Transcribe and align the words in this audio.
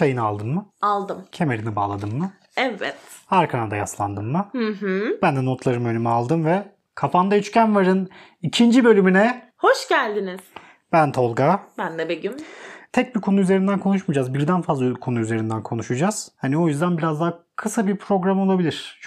Çayını 0.00 0.22
aldın 0.22 0.48
mı? 0.48 0.66
Aldım. 0.82 1.24
Kemerini 1.32 1.76
bağladın 1.76 2.18
mı? 2.18 2.32
Evet. 2.56 2.96
Arkana 3.30 3.70
da 3.70 3.76
yaslandın 3.76 4.24
mı? 4.24 4.48
Hı 4.52 4.68
hı. 4.68 5.18
Ben 5.22 5.36
de 5.36 5.44
notlarımı 5.44 5.88
önüme 5.88 6.10
aldım 6.10 6.44
ve 6.44 6.62
Kafanda 6.94 7.36
Üçgen 7.36 7.74
Var'ın 7.74 8.08
ikinci 8.42 8.84
bölümüne 8.84 9.52
Hoş 9.56 9.88
geldiniz. 9.88 10.40
ben 10.92 11.12
Tolga. 11.12 11.60
Ben 11.78 11.98
de 11.98 12.08
Begüm. 12.08 12.36
Tek 12.92 13.14
bir 13.16 13.20
konu 13.20 13.40
üzerinden 13.40 13.78
konuşmayacağız. 13.78 14.34
Birden 14.34 14.62
fazla 14.62 14.94
konu 14.94 15.20
üzerinden 15.20 15.62
konuşacağız. 15.62 16.32
Hani 16.36 16.58
o 16.58 16.68
yüzden 16.68 16.98
biraz 16.98 17.20
daha 17.20 17.38
kısa 17.56 17.86
bir 17.86 17.96
program 17.96 18.40
olabilir. 18.40 19.00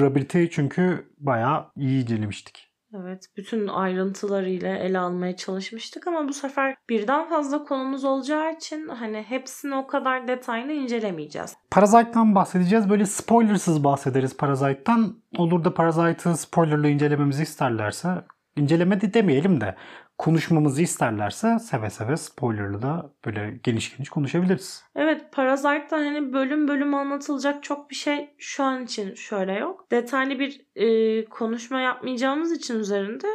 Rabbit'i 0.00 0.50
çünkü 0.52 1.12
bayağı 1.18 1.66
iyi 1.76 2.02
incelemiştik. 2.02 2.71
Evet, 3.00 3.26
bütün 3.36 3.68
ayrıntılarıyla 3.68 4.76
ele 4.76 4.98
almaya 4.98 5.36
çalışmıştık 5.36 6.06
ama 6.06 6.28
bu 6.28 6.32
sefer 6.32 6.76
birden 6.90 7.28
fazla 7.28 7.64
konumuz 7.64 8.04
olacağı 8.04 8.52
için 8.52 8.88
hani 8.88 9.22
hepsini 9.22 9.74
o 9.74 9.86
kadar 9.86 10.28
detaylı 10.28 10.72
incelemeyeceğiz. 10.72 11.56
Parasite'dan 11.70 12.34
bahsedeceğiz. 12.34 12.90
Böyle 12.90 13.06
spoilersız 13.06 13.84
bahsederiz 13.84 14.36
Parasite'dan. 14.36 15.16
Olur 15.38 15.64
da 15.64 15.74
Parasite'ı 15.74 16.36
spoilerlı 16.36 16.88
incelememizi 16.88 17.42
isterlerse, 17.42 18.08
incelemedi 18.56 19.14
demeyelim 19.14 19.60
de 19.60 19.74
konuşmamızı 20.18 20.82
isterlerse 20.82 21.58
seve 21.58 21.90
seve 21.90 22.16
spoilerlı 22.16 22.82
da 22.82 23.12
böyle 23.26 23.60
geniş 23.62 23.96
geniş 23.96 24.10
konuşabiliriz. 24.10 24.84
Evet, 24.96 25.32
Parasite'da 25.32 25.96
hani 25.96 26.32
bölüm 26.32 26.68
bölüm 26.68 26.94
anlatılacak 26.94 27.62
çok 27.62 27.90
bir 27.90 27.94
şey 27.94 28.34
şu 28.38 28.64
an 28.64 28.84
için 28.84 29.14
şöyle 29.14 29.52
yok. 29.52 29.90
Detaylı 29.90 30.38
bir 30.38 30.66
e, 30.76 31.24
konuşma 31.24 31.80
yapmayacağımız 31.80 32.52
için 32.52 32.78
üzerinde 32.78 33.26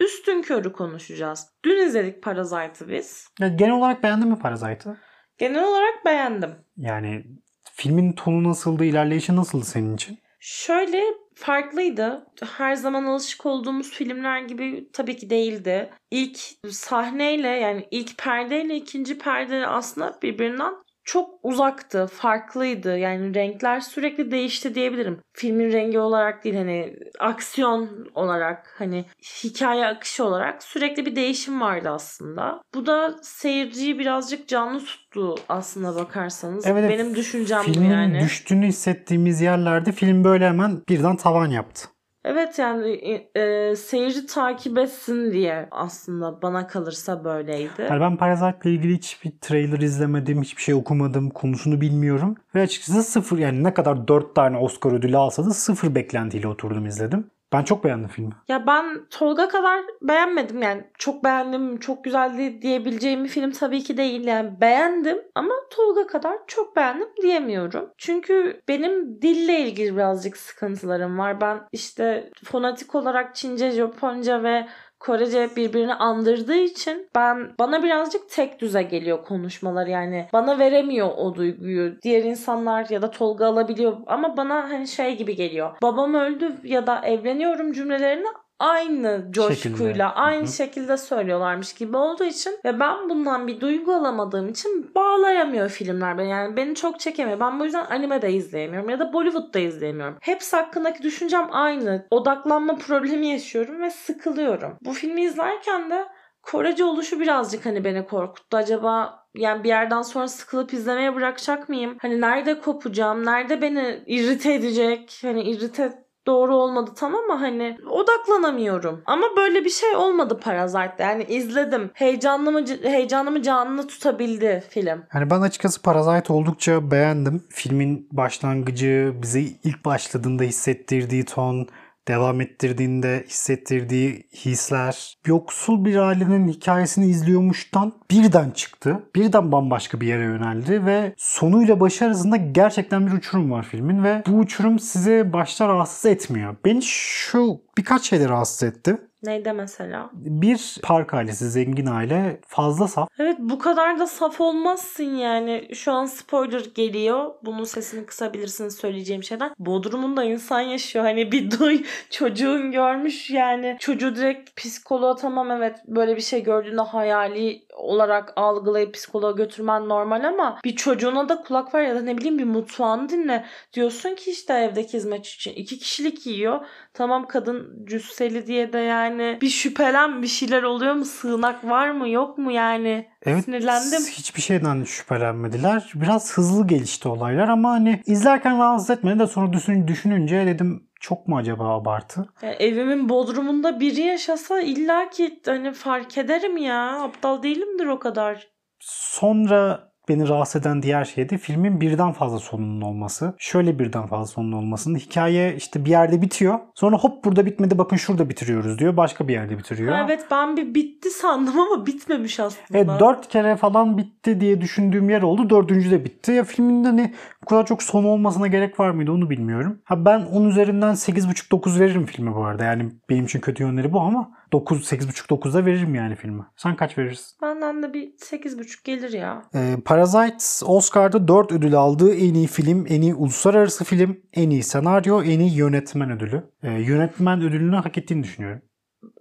üstün 0.00 0.42
körü 0.42 0.72
konuşacağız. 0.72 1.48
Dün 1.64 1.86
izledik 1.86 2.22
Parasite'ı 2.22 2.88
biz. 2.88 3.28
Ya 3.40 3.48
genel 3.48 3.72
olarak 3.72 4.02
beğendin 4.02 4.28
mi 4.28 4.38
Parasite'ı? 4.38 4.96
Genel 5.38 5.64
olarak 5.64 6.04
beğendim. 6.04 6.50
Yani 6.76 7.24
filmin 7.72 8.12
tonu 8.12 8.48
nasıldı, 8.48 8.84
ilerleyişi 8.84 9.36
nasıldı 9.36 9.64
senin 9.64 9.94
için? 9.94 10.18
Şöyle 10.40 11.04
farklıydı. 11.38 12.26
Her 12.56 12.74
zaman 12.74 13.04
alışık 13.04 13.46
olduğumuz 13.46 13.90
filmler 13.90 14.40
gibi 14.42 14.90
tabii 14.92 15.16
ki 15.16 15.30
değildi. 15.30 15.90
İlk 16.10 16.38
sahneyle 16.70 17.48
yani 17.48 17.88
ilk 17.90 18.18
perdeyle 18.18 18.76
ikinci 18.76 19.18
perde 19.18 19.66
aslında 19.66 20.18
birbirinden 20.22 20.74
çok 21.08 21.30
uzaktı, 21.42 22.06
farklıydı. 22.06 22.98
Yani 22.98 23.34
renkler 23.34 23.80
sürekli 23.80 24.30
değişti 24.30 24.74
diyebilirim. 24.74 25.20
Filmin 25.32 25.72
rengi 25.72 25.98
olarak 25.98 26.44
değil 26.44 26.56
hani 26.56 26.96
aksiyon 27.18 28.08
olarak 28.14 28.74
hani 28.78 29.04
hikaye 29.44 29.86
akışı 29.86 30.24
olarak 30.24 30.62
sürekli 30.62 31.06
bir 31.06 31.16
değişim 31.16 31.60
vardı 31.60 31.90
aslında. 31.90 32.60
Bu 32.74 32.86
da 32.86 33.16
seyirciyi 33.22 33.98
birazcık 33.98 34.48
canlı 34.48 34.84
tuttu 34.84 35.34
aslına 35.48 35.94
bakarsanız. 35.94 36.66
Evet, 36.66 36.90
Benim 36.90 37.14
düşüncem 37.14 37.60
bu 37.60 37.72
Filmin 37.72 37.90
yani. 37.90 38.20
düştüğünü 38.20 38.66
hissettiğimiz 38.66 39.40
yerlerde 39.40 39.92
film 39.92 40.24
böyle 40.24 40.48
hemen 40.48 40.82
birden 40.88 41.16
tavan 41.16 41.46
yaptı. 41.50 41.88
Evet 42.30 42.58
yani 42.58 42.90
e, 43.36 43.76
seyirci 43.76 44.26
takip 44.26 44.78
etsin 44.78 45.32
diye 45.32 45.68
aslında 45.70 46.42
bana 46.42 46.66
kalırsa 46.66 47.24
böyleydi. 47.24 47.82
Yani 47.90 48.00
ben 48.00 48.16
Parasite 48.16 48.70
ile 48.70 48.76
ilgili 48.76 48.96
hiçbir 48.96 49.32
trailer 49.40 49.78
izlemedim, 49.78 50.42
hiçbir 50.42 50.62
şey 50.62 50.74
okumadım, 50.74 51.30
konusunu 51.30 51.80
bilmiyorum. 51.80 52.36
Ve 52.54 52.62
açıkçası 52.62 53.02
sıfır 53.02 53.38
yani 53.38 53.64
ne 53.64 53.74
kadar 53.74 54.08
dört 54.08 54.34
tane 54.34 54.58
Oscar 54.58 54.92
ödülü 54.92 55.16
alsa 55.16 55.44
da 55.46 55.50
sıfır 55.50 55.94
beklentiyle 55.94 56.48
oturdum 56.48 56.86
izledim. 56.86 57.30
Ben 57.52 57.62
çok 57.62 57.84
beğendim 57.84 58.08
filmi. 58.08 58.32
Ya 58.48 58.66
ben 58.66 59.06
Tolga 59.10 59.48
kadar 59.48 59.80
beğenmedim 60.02 60.62
yani 60.62 60.84
çok 60.98 61.24
beğendim 61.24 61.78
çok 61.78 62.04
güzeldi 62.04 62.62
diyebileceğim 62.62 63.24
bir 63.24 63.28
film 63.28 63.50
tabii 63.50 63.82
ki 63.82 63.96
değil 63.96 64.26
yani 64.26 64.60
beğendim 64.60 65.18
ama 65.34 65.54
Tolga 65.70 66.06
kadar 66.06 66.38
çok 66.46 66.76
beğendim 66.76 67.08
diyemiyorum. 67.22 67.90
Çünkü 67.98 68.62
benim 68.68 69.22
dille 69.22 69.60
ilgili 69.60 69.96
birazcık 69.96 70.36
sıkıntılarım 70.36 71.18
var. 71.18 71.40
Ben 71.40 71.60
işte 71.72 72.30
fonetik 72.44 72.94
olarak 72.94 73.34
Çince, 73.34 73.70
Japonca 73.70 74.42
ve 74.42 74.66
Korece 75.00 75.56
birbirini 75.56 75.94
andırdığı 75.94 76.56
için 76.56 77.08
ben 77.16 77.54
bana 77.58 77.82
birazcık 77.82 78.30
tek 78.30 78.60
düze 78.60 78.82
geliyor 78.82 79.24
konuşmalar 79.24 79.86
yani 79.86 80.28
bana 80.32 80.58
veremiyor 80.58 81.08
o 81.16 81.34
duyguyu. 81.34 82.02
Diğer 82.02 82.24
insanlar 82.24 82.86
ya 82.90 83.02
da 83.02 83.10
Tolga 83.10 83.46
alabiliyor 83.46 83.96
ama 84.06 84.36
bana 84.36 84.70
hani 84.70 84.88
şey 84.88 85.16
gibi 85.16 85.36
geliyor. 85.36 85.70
Babam 85.82 86.14
öldü 86.14 86.56
ya 86.64 86.86
da 86.86 87.00
evleniyorum 87.04 87.72
cümlelerini 87.72 88.26
aynı 88.58 89.26
coşkuyla 89.30 89.78
Şekilde. 89.84 90.04
aynı 90.04 90.42
Hı 90.42 90.48
hı. 90.48 90.52
şekilde 90.52 90.96
söylüyorlarmış 90.96 91.72
gibi 91.72 91.96
olduğu 91.96 92.24
için 92.24 92.52
ve 92.64 92.80
ben 92.80 93.08
bundan 93.08 93.46
bir 93.46 93.60
duygu 93.60 93.94
alamadığım 93.94 94.48
için 94.48 94.94
bağlayamıyor 94.94 95.68
filmler 95.68 96.18
beni. 96.18 96.28
Yani 96.28 96.56
beni 96.56 96.74
çok 96.74 97.00
çekemiyor. 97.00 97.40
Ben 97.40 97.60
bu 97.60 97.64
yüzden 97.64 97.86
anime 97.90 98.22
de 98.22 98.32
izleyemiyorum 98.32 98.88
ya 98.90 98.98
da 98.98 99.12
Bollywood 99.12 99.54
da 99.54 99.58
izleyemiyorum. 99.58 100.16
Hepsi 100.20 100.56
hakkındaki 100.56 101.02
düşüncem 101.02 101.48
aynı. 101.52 102.06
Odaklanma 102.10 102.76
problemi 102.76 103.26
yaşıyorum 103.26 103.80
ve 103.80 103.90
sıkılıyorum. 103.90 104.76
Bu 104.80 104.92
filmi 104.92 105.22
izlerken 105.22 105.90
de 105.90 106.08
Korece 106.42 106.84
oluşu 106.84 107.20
birazcık 107.20 107.66
hani 107.66 107.84
beni 107.84 108.06
korkuttu. 108.06 108.56
Acaba 108.56 109.24
yani 109.34 109.64
bir 109.64 109.68
yerden 109.68 110.02
sonra 110.02 110.28
sıkılıp 110.28 110.72
izlemeye 110.72 111.14
bırakacak 111.14 111.68
mıyım? 111.68 111.96
Hani 112.00 112.20
nerede 112.20 112.60
kopacağım? 112.60 113.26
Nerede 113.26 113.62
beni 113.62 114.02
irrite 114.06 114.54
edecek? 114.54 115.18
Hani 115.22 115.42
irrite 115.42 116.07
doğru 116.28 116.56
olmadı 116.56 116.90
tamam 116.96 117.20
ama 117.30 117.40
hani 117.40 117.78
odaklanamıyorum. 117.90 119.02
Ama 119.06 119.26
böyle 119.36 119.64
bir 119.64 119.70
şey 119.70 119.96
olmadı 119.96 120.40
Parasite'da. 120.40 121.02
Yani 121.02 121.24
izledim. 121.24 121.90
Heyecanımı 121.94 122.64
heyecanımı 122.82 123.42
canlı 123.42 123.86
tutabildi 123.86 124.64
film. 124.68 125.02
Yani 125.14 125.30
ben 125.30 125.40
açıkçası 125.40 125.82
Parasite 125.82 126.32
oldukça 126.32 126.90
beğendim. 126.90 127.42
Filmin 127.50 128.08
başlangıcı, 128.12 129.14
bize 129.22 129.40
ilk 129.40 129.84
başladığında 129.84 130.42
hissettirdiği 130.42 131.24
ton, 131.24 131.68
devam 132.08 132.40
ettirdiğinde 132.40 133.24
hissettirdiği 133.28 134.28
hisler. 134.34 135.18
Yoksul 135.26 135.84
bir 135.84 135.96
ailenin 135.96 136.48
hikayesini 136.48 137.06
izliyormuştan 137.06 137.92
birden 138.10 138.50
çıktı. 138.50 139.02
Birden 139.14 139.52
bambaşka 139.52 140.00
bir 140.00 140.06
yere 140.06 140.24
yöneldi 140.24 140.86
ve 140.86 141.14
sonuyla 141.16 141.80
başı 141.80 142.04
arasında 142.04 142.36
gerçekten 142.36 143.06
bir 143.06 143.12
uçurum 143.12 143.50
var 143.50 143.62
filmin 143.62 144.04
ve 144.04 144.22
bu 144.26 144.38
uçurum 144.38 144.78
size 144.78 145.32
başta 145.32 145.68
rahatsız 145.68 146.06
etmiyor. 146.06 146.56
Beni 146.64 146.82
şu 146.82 147.60
birkaç 147.78 148.02
şeyde 148.08 148.28
rahatsız 148.28 148.62
etti. 148.62 148.98
Neyde 149.22 149.52
mesela? 149.52 150.10
Bir 150.12 150.76
park 150.82 151.14
ailesi, 151.14 151.50
zengin 151.50 151.86
aile 151.86 152.40
fazla 152.46 152.88
saf. 152.88 153.08
Evet 153.18 153.36
bu 153.38 153.58
kadar 153.58 153.98
da 153.98 154.06
saf 154.06 154.40
olmazsın 154.40 155.16
yani. 155.16 155.68
Şu 155.74 155.92
an 155.92 156.06
spoiler 156.06 156.64
geliyor. 156.74 157.34
Bunun 157.42 157.64
sesini 157.64 158.06
kısabilirsiniz 158.06 158.76
söyleyeceğim 158.76 159.22
şeyden. 159.22 159.50
Bodrum'unda 159.58 160.24
insan 160.24 160.60
yaşıyor. 160.60 161.04
Hani 161.04 161.32
bir 161.32 161.50
duy 161.50 161.84
çocuğun 162.10 162.72
görmüş 162.72 163.30
yani. 163.30 163.76
Çocuğu 163.80 164.16
direkt 164.16 164.56
psikoloğa 164.56 165.14
tamam 165.16 165.50
evet 165.50 165.78
böyle 165.86 166.16
bir 166.16 166.20
şey 166.22 166.42
gördüğünde 166.42 166.82
hayali 166.82 167.66
olarak 167.76 168.32
algılayıp 168.36 168.94
psikoloğa 168.94 169.30
götürmen 169.30 169.88
normal 169.88 170.24
ama 170.24 170.58
bir 170.64 170.76
çocuğuna 170.76 171.28
da 171.28 171.42
kulak 171.42 171.74
ver 171.74 171.82
ya 171.82 171.94
da 171.94 172.02
ne 172.02 172.18
bileyim 172.18 172.38
bir 172.38 172.44
mutfağını 172.44 173.08
dinle. 173.08 173.44
Diyorsun 173.72 174.14
ki 174.14 174.30
işte 174.30 174.54
evdeki 174.54 174.92
hizmetçi 174.92 175.36
için 175.36 175.52
iki 175.52 175.78
kişilik 175.78 176.26
yiyor. 176.26 176.66
Tamam 176.94 177.26
kadın 177.26 177.86
cüsseli 177.86 178.46
diye 178.46 178.72
de 178.72 178.78
yani 178.78 179.07
bir 179.40 179.48
şüphelen 179.48 180.22
bir 180.22 180.26
şeyler 180.26 180.62
oluyor 180.62 180.94
mu? 180.94 181.04
Sığınak 181.04 181.64
var 181.64 181.90
mı 181.90 182.08
yok 182.08 182.38
mu 182.38 182.52
yani? 182.52 183.08
Evet, 183.22 183.44
Sinirlendim. 183.44 184.02
Hiçbir 184.02 184.40
şeyden 184.40 184.84
şüphelenmediler. 184.84 185.92
Biraz 185.94 186.32
hızlı 186.36 186.66
gelişti 186.66 187.08
olaylar 187.08 187.48
ama 187.48 187.70
hani 187.70 188.02
izlerken 188.06 188.58
rahatsız 188.58 188.90
etmedi 188.90 189.18
de 189.18 189.26
sonra 189.26 189.52
düşün, 189.52 189.88
düşününce 189.88 190.46
dedim 190.46 190.88
çok 191.00 191.28
mu 191.28 191.36
acaba 191.36 191.68
abartı? 191.68 192.28
Yani 192.42 192.54
evimin 192.54 193.08
bodrumunda 193.08 193.80
biri 193.80 194.00
yaşasa 194.00 194.60
illa 194.60 195.10
ki 195.10 195.40
hani 195.46 195.72
fark 195.72 196.18
ederim 196.18 196.56
ya. 196.56 197.00
Aptal 197.00 197.42
değilimdir 197.42 197.86
o 197.86 197.98
kadar. 197.98 198.48
Sonra 198.80 199.87
beni 200.08 200.28
rahatsız 200.28 200.60
eden 200.60 200.82
diğer 200.82 201.04
şey 201.04 201.30
de 201.30 201.38
filmin 201.38 201.80
birden 201.80 202.12
fazla 202.12 202.38
sonunun 202.38 202.80
olması. 202.80 203.34
Şöyle 203.38 203.78
birden 203.78 204.06
fazla 204.06 204.26
sonunun 204.26 204.56
olmasının. 204.56 204.98
Hikaye 204.98 205.54
işte 205.56 205.84
bir 205.84 205.90
yerde 205.90 206.22
bitiyor. 206.22 206.58
Sonra 206.74 206.96
hop 206.96 207.24
burada 207.24 207.46
bitmedi 207.46 207.78
bakın 207.78 207.96
şurada 207.96 208.28
bitiriyoruz 208.28 208.78
diyor. 208.78 208.96
Başka 208.96 209.28
bir 209.28 209.32
yerde 209.32 209.58
bitiriyor. 209.58 209.98
Evet 210.04 210.26
ben 210.30 210.56
bir 210.56 210.74
bitti 210.74 211.10
sandım 211.10 211.60
ama 211.60 211.86
bitmemiş 211.86 212.40
aslında. 212.40 212.78
Evet 212.78 212.88
dört 213.00 213.28
kere 213.28 213.56
falan 213.56 213.98
bitti 213.98 214.40
diye 214.40 214.60
düşündüğüm 214.60 215.10
yer 215.10 215.22
oldu. 215.22 215.50
Dördüncü 215.50 215.90
de 215.90 216.04
bitti. 216.04 216.32
Ya 216.32 216.44
filmin 216.44 216.84
hani 216.84 217.14
bu 217.42 217.46
kadar 217.46 217.66
çok 217.66 217.82
son 217.82 218.04
olmasına 218.04 218.46
gerek 218.46 218.80
var 218.80 218.90
mıydı 218.90 219.12
onu 219.12 219.30
bilmiyorum. 219.30 219.78
Ha 219.84 220.04
ben 220.04 220.20
10 220.20 220.44
üzerinden 220.44 220.94
8.5-9 220.94 221.80
veririm 221.80 222.06
filme 222.06 222.34
bu 222.34 222.44
arada. 222.44 222.64
Yani 222.64 222.92
benim 223.10 223.24
için 223.24 223.40
kötü 223.40 223.62
yönleri 223.62 223.92
bu 223.92 224.00
ama 224.00 224.30
9 224.52 224.92
8.5-9'da 224.92 225.66
veririm 225.66 225.94
yani 225.94 226.16
filme. 226.16 226.42
Sen 226.56 226.76
kaç 226.76 226.98
verirsin? 226.98 227.26
Benden 227.42 227.82
de 227.82 227.92
bir 227.94 228.12
8.5 228.12 228.84
gelir 228.84 229.12
ya. 229.12 229.42
Ee, 229.54 229.76
Parasite 229.84 230.64
Oscar'da 230.66 231.28
4 231.28 231.52
ödül 231.52 231.74
aldığı 231.74 232.14
en 232.14 232.34
iyi 232.34 232.46
film, 232.46 232.86
en 232.88 233.00
iyi 233.02 233.14
uluslararası 233.14 233.84
film, 233.84 234.20
en 234.32 234.50
iyi 234.50 234.62
senaryo, 234.62 235.22
en 235.22 235.40
iyi 235.40 235.56
yönetmen 235.56 236.10
ödülü. 236.10 236.50
Ee, 236.62 236.70
yönetmen 236.72 237.40
ödülünü 237.42 237.76
hak 237.76 237.98
ettiğini 237.98 238.22
düşünüyorum. 238.22 238.62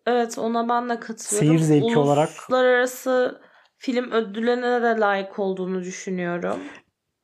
Evet 0.06 0.38
ona 0.38 0.70
ben 0.70 0.90
de 0.90 1.00
katılıyorum. 1.00 1.48
Seyir 1.60 1.60
zevki 1.60 2.00
olarak- 2.00 2.30
Uluslararası 2.30 3.42
film 3.78 4.12
ödüllerine 4.12 4.82
de 4.82 5.00
layık 5.00 5.40
olduğunu 5.40 5.82
düşünüyorum. 5.84 6.58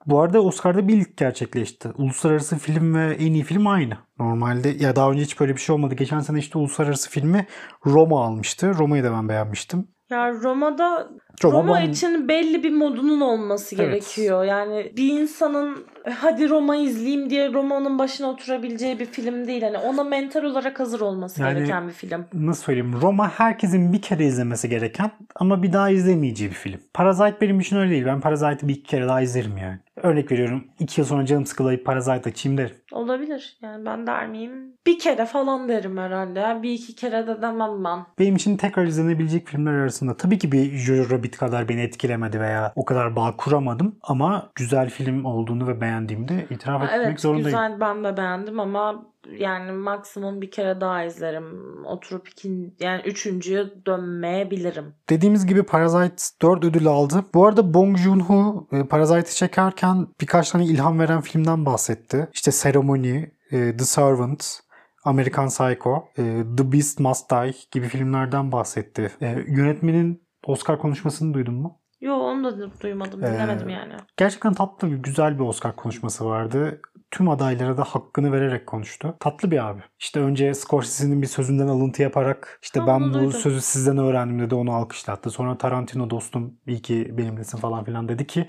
Bu 0.06 0.22
arada 0.22 0.42
Oscar'da 0.42 0.88
bir 0.88 0.94
ilk 0.98 1.18
gerçekleşti. 1.18 1.90
Uluslararası 1.98 2.58
film 2.58 2.96
ve 2.96 3.16
en 3.16 3.34
iyi 3.34 3.44
film 3.44 3.68
aynı. 3.68 3.98
Normalde 4.20 4.70
ya 4.80 4.96
daha 4.96 5.12
önce 5.12 5.24
hiç 5.24 5.40
böyle 5.40 5.56
bir 5.56 5.62
şey 5.62 5.74
olmadı. 5.74 5.96
Geçen 5.96 6.20
sene 6.20 6.40
işte 6.40 6.58
uluslararası 6.58 7.10
filmi 7.10 7.48
Roma 7.86 8.26
almıştı. 8.26 8.72
Roma'yı 8.78 9.04
da 9.04 9.12
ben 9.12 9.30
beğenmiştim. 9.30 9.88
Ya 10.10 10.32
Roma'da 10.34 11.10
Roma 11.44 11.58
Roma 11.60 11.72
bam- 11.80 11.90
için 11.92 12.28
belli 12.28 12.64
bir 12.64 12.72
modunun 12.72 13.22
olması 13.22 13.76
Evet. 13.76 13.86
gerekiyor. 13.92 14.44
Yani 14.44 14.94
bir 14.98 15.22
insanın 15.22 15.76
"E, 15.76 15.93
hadi 16.10 16.50
Roma 16.50 16.76
izleyeyim 16.76 17.30
diye 17.30 17.54
Roma'nın 17.54 18.00
başına 18.00 18.28
oturabileceği 18.28 19.00
bir 19.00 19.06
film 19.06 19.48
değil. 19.48 19.62
Hani 19.62 19.78
ona 19.78 20.04
mental 20.04 20.44
olarak 20.44 20.80
hazır 20.80 21.02
olması 21.02 21.42
Yani- 21.42 21.54
gereken 21.58 21.88
bir 21.88 21.94
film. 21.94 22.26
nasıl 22.34 22.64
söyleyeyim 22.64 22.94
Roma 23.02 23.30
herkesin 23.30 23.94
bir 23.94 24.02
kere 24.02 24.26
izlemesi 24.26 24.70
gereken 24.70 25.12
ama 25.36 25.64
bir 25.64 25.74
daha 25.74 25.90
izlemeyeceği 25.90 26.50
bir 26.50 26.56
film. 26.56 26.80
Parasite 26.94 27.36
benim 27.42 27.60
için 27.60 27.78
öyle 27.78 27.92
değil. 27.92 28.06
Ben 28.06 28.22
Parasite'ı 28.22 28.68
bir 28.68 28.74
iki 28.74 28.84
kere 28.84 29.08
daha 29.08 29.22
izlerim 29.22 29.58
yani. 29.58 29.80
Örnek 30.04 30.32
veriyorum. 30.32 30.64
iki 30.80 31.02
yıl 31.02 31.08
sonra 31.08 31.26
canım 31.26 31.46
sıkılayıp 31.46 31.86
Parasite 31.86 32.30
açayım 32.30 32.58
derim. 32.58 32.76
Olabilir. 32.92 33.58
Yani 33.62 33.86
ben 33.86 34.08
der 34.08 34.28
miyim? 34.28 34.52
Bir 34.88 35.00
kere 35.00 35.26
falan 35.26 35.70
derim 35.70 35.98
herhalde. 35.98 36.64
Bir 36.64 36.72
iki 36.72 36.96
kere 36.96 37.28
de 37.28 37.42
demem 37.42 37.84
ben. 37.84 38.00
Benim 38.20 38.36
için 38.36 38.58
tekrar 38.58 38.84
izlenebilecek 38.86 39.48
filmler 39.48 39.72
arasında 39.74 40.18
tabii 40.18 40.38
ki 40.38 40.52
bir 40.52 40.78
Jojo 40.78 41.10
Rabbit 41.16 41.38
kadar 41.38 41.70
beni 41.70 41.82
etkilemedi 41.82 42.40
veya 42.42 42.74
o 42.76 42.86
kadar 42.86 43.16
bağ 43.16 43.34
kuramadım 43.38 43.96
ama 44.04 44.50
güzel 44.56 44.90
film 44.90 45.26
olduğunu 45.26 45.68
ve 45.68 45.82
beğendiğimi 45.82 45.93
de 46.02 46.48
itiraf 46.50 46.82
Ha, 46.82 46.86
etmek 46.86 47.06
Evet 47.08 47.20
zorundayım. 47.20 47.46
güzel 47.46 47.80
ben 47.80 48.04
de 48.04 48.18
beğendim 48.18 48.60
ama 48.60 49.06
yani 49.38 49.72
maksimum 49.72 50.42
bir 50.42 50.52
kere 50.52 50.82
daha 50.82 51.04
izlerim. 51.04 51.46
Oturup 51.86 52.30
ikin, 52.30 52.76
yani 52.80 53.02
üçüncüye 53.06 53.66
dönmeyebilirim. 53.86 54.94
Dediğimiz 55.10 55.46
gibi 55.46 55.64
Parasite 55.64 56.24
4 56.42 56.64
ödül 56.66 56.88
aldı. 56.88 57.24
Bu 57.34 57.48
arada 57.48 57.74
Bong 57.74 57.98
Joon-ho 57.98 58.68
e, 58.72 58.84
Parasite'i 58.84 59.36
çekerken 59.36 60.08
birkaç 60.22 60.52
tane 60.52 60.66
ilham 60.66 61.00
veren 61.00 61.22
filmden 61.22 61.66
bahsetti. 61.66 62.28
İşte 62.34 62.52
Ceremony, 62.52 63.18
e, 63.52 63.78
The 63.78 63.86
Servant, 63.86 64.60
American 65.04 65.48
Psycho, 65.48 66.04
e, 66.18 66.24
The 66.58 66.72
Beast 66.72 67.00
Must 67.00 67.32
Die 67.32 67.54
gibi 67.72 67.88
filmlerden 67.88 68.52
bahsetti. 68.52 69.12
Yönetmenin 69.48 70.24
Oscar 70.46 70.80
konuşmasını 70.80 71.34
duydun 71.34 71.54
mu? 71.56 71.80
Yo 72.04 72.16
onu 72.16 72.44
da 72.44 72.70
duymadım 72.82 73.24
Ee, 73.24 73.28
dinlemedim 73.28 73.70
yani. 73.70 73.94
Gerçekten 74.18 74.54
tatlı, 74.54 74.88
güzel 74.90 75.40
bir 75.40 75.44
Oscar 75.44 75.76
konuşması 75.76 76.26
vardı. 76.26 76.82
Tüm 77.14 77.30
adaylara 77.30 77.78
da 77.78 77.84
hakkını 77.84 78.32
vererek 78.32 78.68
konuştu. 78.68 79.16
Tatlı 79.20 79.52
bir 79.52 79.66
abi. 79.70 79.82
İşte 80.00 80.20
önce 80.20 80.54
Scorsese'nin 80.54 81.22
bir 81.22 81.28
sözünden 81.28 81.68
alıntı 81.68 82.02
yaparak 82.02 82.60
işte 82.62 82.80
Ha, 82.80 82.88
ben 82.88 83.10
bu 83.10 83.14
duydum. 83.14 83.32
sözü 83.32 83.62
sizden 83.62 83.98
öğrendim 83.98 84.40
dedi 84.40 84.56
onu 84.56 84.74
alkışlattı. 84.74 85.30
Sonra 85.30 85.58
Tarantino 85.58 86.10
dostum 86.10 86.54
iyi 86.68 86.82
ki 86.82 87.08
benimlesin 87.18 87.58
falan 87.58 87.84
filan 87.84 88.10
dedi 88.10 88.28
ki 88.28 88.48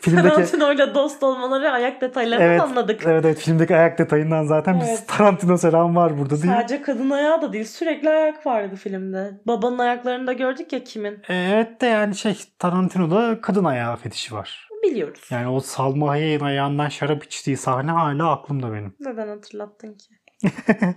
filmdeki 0.00 0.28
Tarantino'yla 0.28 0.94
dost 0.94 1.22
olmaları 1.22 1.70
ayak 1.70 2.00
detaylarını 2.00 2.44
Evet, 2.44 2.60
anladık. 2.60 3.00
evet 3.06 3.24
evet 3.24 3.38
filmdeki 3.38 3.76
ayak 3.76 3.98
detayından 3.98 4.44
zaten 4.44 4.80
biz 4.80 4.88
Evet. 4.88 5.04
Tarantino 5.08 5.56
selam 5.56 5.96
var 5.96 6.18
burada 6.18 6.42
diye. 6.42 6.52
Sadece 6.54 6.82
kadın 6.82 7.10
ayağı 7.10 7.42
da 7.42 7.52
değil 7.52 7.64
sürekli 7.64 8.10
ayak 8.10 8.46
vardı 8.46 8.76
filmde. 8.76 9.40
Babanın 9.46 9.78
ayaklarını 9.78 10.26
da 10.26 10.32
gördük 10.32 10.72
ya 10.72 10.84
kimin. 10.84 11.18
Evet 11.28 11.80
de 11.80 11.86
yani 11.86 12.14
şey 12.14 12.38
Tarantino'da 12.58 13.40
kadın 13.40 13.64
ayağı 13.64 13.96
fetişi 13.96 14.34
var. 14.34 14.68
Biliyoruz. 14.84 15.20
Yani 15.30 15.48
o 15.48 15.60
Salma 15.60 16.08
Hayek'in 16.08 16.44
ayağından 16.44 16.88
şarap 16.88 17.24
içtiği 17.24 17.56
sahne 17.56 17.90
hala 17.90 18.30
aklımda 18.30 18.72
benim. 18.72 18.94
Neden 19.00 19.28
hatırlattın 19.28 19.94
ki? 19.94 20.14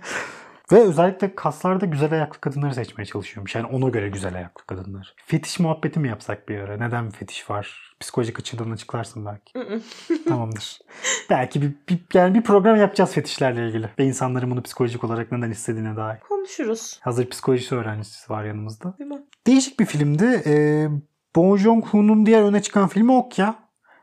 Ve 0.72 0.80
özellikle 0.80 1.34
kaslarda 1.34 1.86
güzel 1.86 2.12
ayaklı 2.12 2.40
kadınları 2.40 2.74
seçmeye 2.74 3.04
çalışıyormuş. 3.04 3.54
Yani 3.54 3.66
ona 3.66 3.88
göre 3.88 4.08
güzel 4.08 4.34
ayaklı 4.34 4.66
kadınlar. 4.66 5.14
Fetiş 5.26 5.58
muhabbeti 5.60 6.00
mi 6.00 6.08
yapsak 6.08 6.48
bir 6.48 6.58
ara? 6.58 6.76
Neden 6.76 7.10
fetiş 7.10 7.50
var? 7.50 7.94
Psikolojik 8.00 8.40
açıdan 8.40 8.70
açıklarsın 8.70 9.26
belki. 9.26 9.52
Tamamdır. 10.28 10.78
belki 11.30 11.62
bir, 11.62 11.72
bir- 11.88 12.04
yani 12.14 12.34
bir 12.34 12.42
program 12.42 12.76
yapacağız 12.76 13.12
fetişlerle 13.12 13.68
ilgili. 13.68 13.90
Ve 13.98 14.04
insanların 14.04 14.50
bunu 14.50 14.62
psikolojik 14.62 15.04
olarak 15.04 15.32
neden 15.32 15.50
istediğine 15.50 15.96
dair. 15.96 16.20
Konuşuruz. 16.20 16.98
Hazır 17.02 17.28
psikolojisi 17.30 17.74
öğrencisi 17.74 18.30
var 18.32 18.44
yanımızda. 18.44 18.94
Değil 18.98 19.10
mi? 19.10 19.22
Değişik 19.46 19.80
bir 19.80 19.86
filmdi. 19.86 20.42
Ee, 20.46 20.88
Bong 21.36 21.58
Joon-ho'nun 21.60 22.26
diğer 22.26 22.42
öne 22.42 22.62
çıkan 22.62 22.88
filmi 22.88 23.12
Okya. 23.12 23.54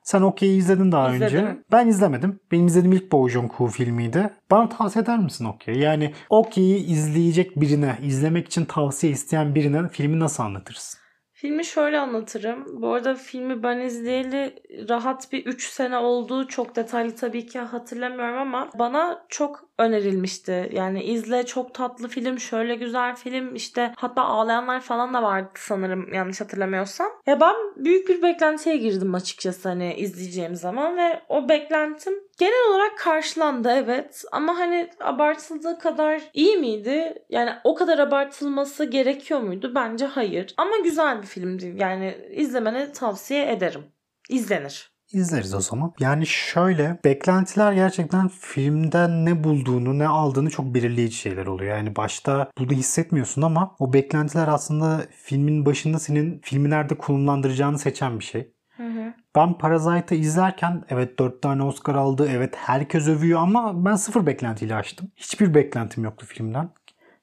Sen 0.06 0.22
Okya'yı 0.22 0.58
izledin 0.58 0.92
daha 0.92 1.10
önce. 1.14 1.26
İzledim. 1.26 1.64
Ben 1.72 1.88
izlemedim. 1.88 2.40
Benim 2.52 2.68
izlediğim 2.68 2.96
ilk 2.96 3.12
Bong 3.12 3.32
Joon-ho 3.32 3.68
filmiydi. 3.68 4.34
Bana 4.52 4.70
tavsiye 4.70 5.04
eder 5.04 5.20
misin 5.20 5.46
Okya'yı? 5.46 5.80
Yani 5.80 6.14
Okya'yı 6.30 6.78
izleyecek 6.78 7.62
birine, 7.62 7.98
izlemek 8.04 8.48
için 8.48 8.66
tavsiye 8.66 9.14
isteyen 9.14 9.56
birine 9.56 9.90
filmi 9.90 10.20
nasıl 10.20 10.44
anlatırsın? 10.44 11.00
Filmi 11.32 11.66
şöyle 11.66 12.00
anlatırım. 12.00 12.82
Bu 12.82 12.94
arada 12.94 13.16
filmi 13.16 13.64
ben 13.64 13.80
izleyeli 13.80 14.56
rahat 14.90 15.32
bir 15.32 15.46
3 15.46 15.70
sene 15.70 15.98
oldu. 15.98 16.48
Çok 16.48 16.76
detaylı 16.76 17.16
tabii 17.16 17.46
ki 17.46 17.60
hatırlamıyorum 17.60 18.38
ama 18.38 18.70
bana 18.80 19.26
çok 19.30 19.65
önerilmişti. 19.78 20.70
Yani 20.74 21.04
izle 21.04 21.46
çok 21.46 21.74
tatlı 21.74 22.08
film, 22.08 22.40
şöyle 22.40 22.76
güzel 22.76 23.16
film. 23.16 23.56
işte 23.56 23.94
hatta 23.98 24.22
ağlayanlar 24.24 24.82
falan 24.82 25.14
da 25.14 25.24
vardı 25.24 25.50
sanırım 25.56 26.14
yanlış 26.14 26.42
hatırlamıyorsam. 26.42 27.12
Ya 27.26 27.40
ben 27.40 27.56
büyük 27.76 28.10
bir 28.10 28.22
beklentiye 28.22 28.78
girdim 28.78 29.16
açıkçası 29.16 29.70
hani 29.70 29.94
izleyeceğim 29.96 30.56
zaman 30.56 30.98
ve 30.98 31.22
o 31.30 31.50
beklentim 31.50 32.14
genel 32.40 32.70
olarak 32.70 32.98
karşılandı 32.98 33.70
evet. 33.70 34.24
Ama 34.32 34.60
hani 34.60 34.90
abartıldığı 35.00 35.80
kadar 35.80 36.22
iyi 36.34 36.58
miydi? 36.58 37.26
Yani 37.30 37.52
o 37.64 37.76
kadar 37.76 38.00
abartılması 38.00 38.86
gerekiyor 38.86 39.40
muydu? 39.40 39.72
Bence 39.76 40.06
hayır. 40.06 40.54
Ama 40.58 40.78
güzel 40.78 41.22
bir 41.22 41.28
filmdi. 41.28 41.74
Yani 41.78 42.18
izlemeni 42.32 42.92
tavsiye 42.92 43.52
ederim. 43.52 43.84
İzlenir. 44.30 44.95
İzleriz 45.12 45.54
o 45.54 45.60
zaman. 45.60 45.94
Yani 46.00 46.26
şöyle 46.28 47.00
beklentiler 47.06 47.74
gerçekten 47.74 48.28
filmden 48.28 49.26
ne 49.26 49.44
bulduğunu 49.44 50.00
ne 50.00 50.08
aldığını 50.08 50.50
çok 50.50 50.66
belirleyici 50.66 51.16
şeyler 51.16 51.46
oluyor. 51.46 51.78
Yani 51.78 51.96
başta 51.96 52.52
bunu 52.60 52.72
hissetmiyorsun 52.72 53.42
ama 53.42 53.76
o 53.80 53.94
beklentiler 53.94 54.48
aslında 54.48 55.02
filmin 55.12 55.66
başında 55.66 56.00
senin 56.00 56.40
filmi 56.44 56.70
nerede 56.70 56.96
konumlandıracağını 56.98 57.80
seçen 57.80 58.20
bir 58.20 58.24
şey. 58.24 58.52
Hı 58.78 58.84
hı. 58.88 59.14
Ben 59.36 59.58
Parasite'ı 59.58 60.18
izlerken 60.18 60.84
evet 60.90 61.20
4 61.20 61.42
tane 61.42 61.64
Oscar 61.64 61.96
aldı. 61.96 62.28
Evet 62.32 62.56
herkes 62.58 63.08
övüyor 63.08 63.40
ama 63.40 63.86
ben 63.86 63.96
sıfır 63.96 64.26
beklentiyle 64.26 64.76
açtım. 64.76 65.12
Hiçbir 65.16 65.54
beklentim 65.54 66.04
yoktu 66.04 66.26
filmden. 66.26 66.70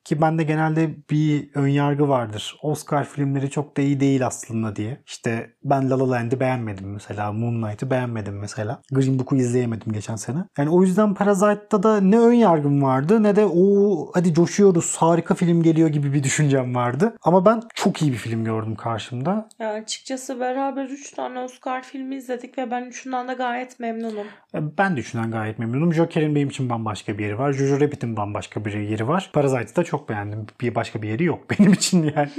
Ki 0.05 0.21
bende 0.21 0.43
genelde 0.43 0.91
bir 1.11 1.51
ön 1.55 1.67
yargı 1.69 2.09
vardır. 2.09 2.57
Oscar 2.63 3.05
filmleri 3.05 3.51
çok 3.51 3.77
da 3.77 3.83
iyi 3.83 4.01
değil 4.01 4.27
aslında 4.27 4.77
diye. 4.77 5.03
İşte 5.07 5.51
ben 5.65 5.91
La 5.91 5.99
La 6.01 6.11
Land'i 6.11 6.41
beğenmedim 6.41 6.93
mesela. 6.93 7.33
Moonlight'ı 7.33 7.91
beğenmedim 7.91 8.39
mesela. 8.39 8.81
Green 8.93 9.19
Book'u 9.19 9.37
izleyemedim 9.37 9.93
geçen 9.93 10.17
sene. 10.17 10.39
Yani 10.59 10.71
o 10.71 10.83
yüzden 10.83 11.15
Parasite'da 11.15 11.83
da 11.83 12.01
ne 12.01 12.19
ön 12.19 12.33
yargım 12.33 12.83
vardı 12.83 13.23
ne 13.23 13.37
de 13.37 13.47
o 13.47 14.11
hadi 14.15 14.35
coşuyoruz 14.35 14.97
harika 14.97 15.35
film 15.35 15.63
geliyor 15.63 15.89
gibi 15.89 16.13
bir 16.13 16.23
düşüncem 16.23 16.75
vardı. 16.75 17.15
Ama 17.23 17.47
ben 17.47 17.63
çok 17.75 18.03
iyi 18.03 18.13
bir 18.13 18.17
film 18.17 18.45
gördüm 18.45 18.75
karşımda. 18.75 19.49
Ya 19.59 19.73
açıkçası 19.73 20.41
beraber 20.41 20.85
3 20.85 21.11
tane 21.11 21.39
Oscar 21.39 21.83
filmi 21.83 22.17
izledik 22.17 22.59
ve 22.59 22.71
ben 22.71 22.85
üçünden 22.85 23.29
de 23.29 23.35
gayet 23.35 23.81
memnunum. 23.81 24.27
E, 24.55 24.79
Ben 24.79 24.97
de 24.97 25.01
üçünden 25.01 25.31
gayet 25.31 25.59
memnunum. 25.59 25.95
Joker'in 25.95 26.35
benim 26.35 26.49
için 26.49 26.71
bambaşka 26.71 27.19
bir 27.19 27.25
yeri 27.25 27.39
var. 27.39 27.53
Jojo 27.53 27.81
Rabbit'in 27.81 28.17
bambaşka 28.17 28.65
bir 28.65 28.73
yeri 28.75 29.09
var. 29.09 29.31
Parasite'ı 29.33 29.77
da 29.77 29.85
çok 29.93 30.09
beğendim. 30.09 30.47
Bir 30.61 30.75
başka 30.75 31.03
bir 31.03 31.09
yeri 31.09 31.25
yok 31.25 31.51
benim 31.51 31.73
için 31.73 32.13
yani. 32.17 32.31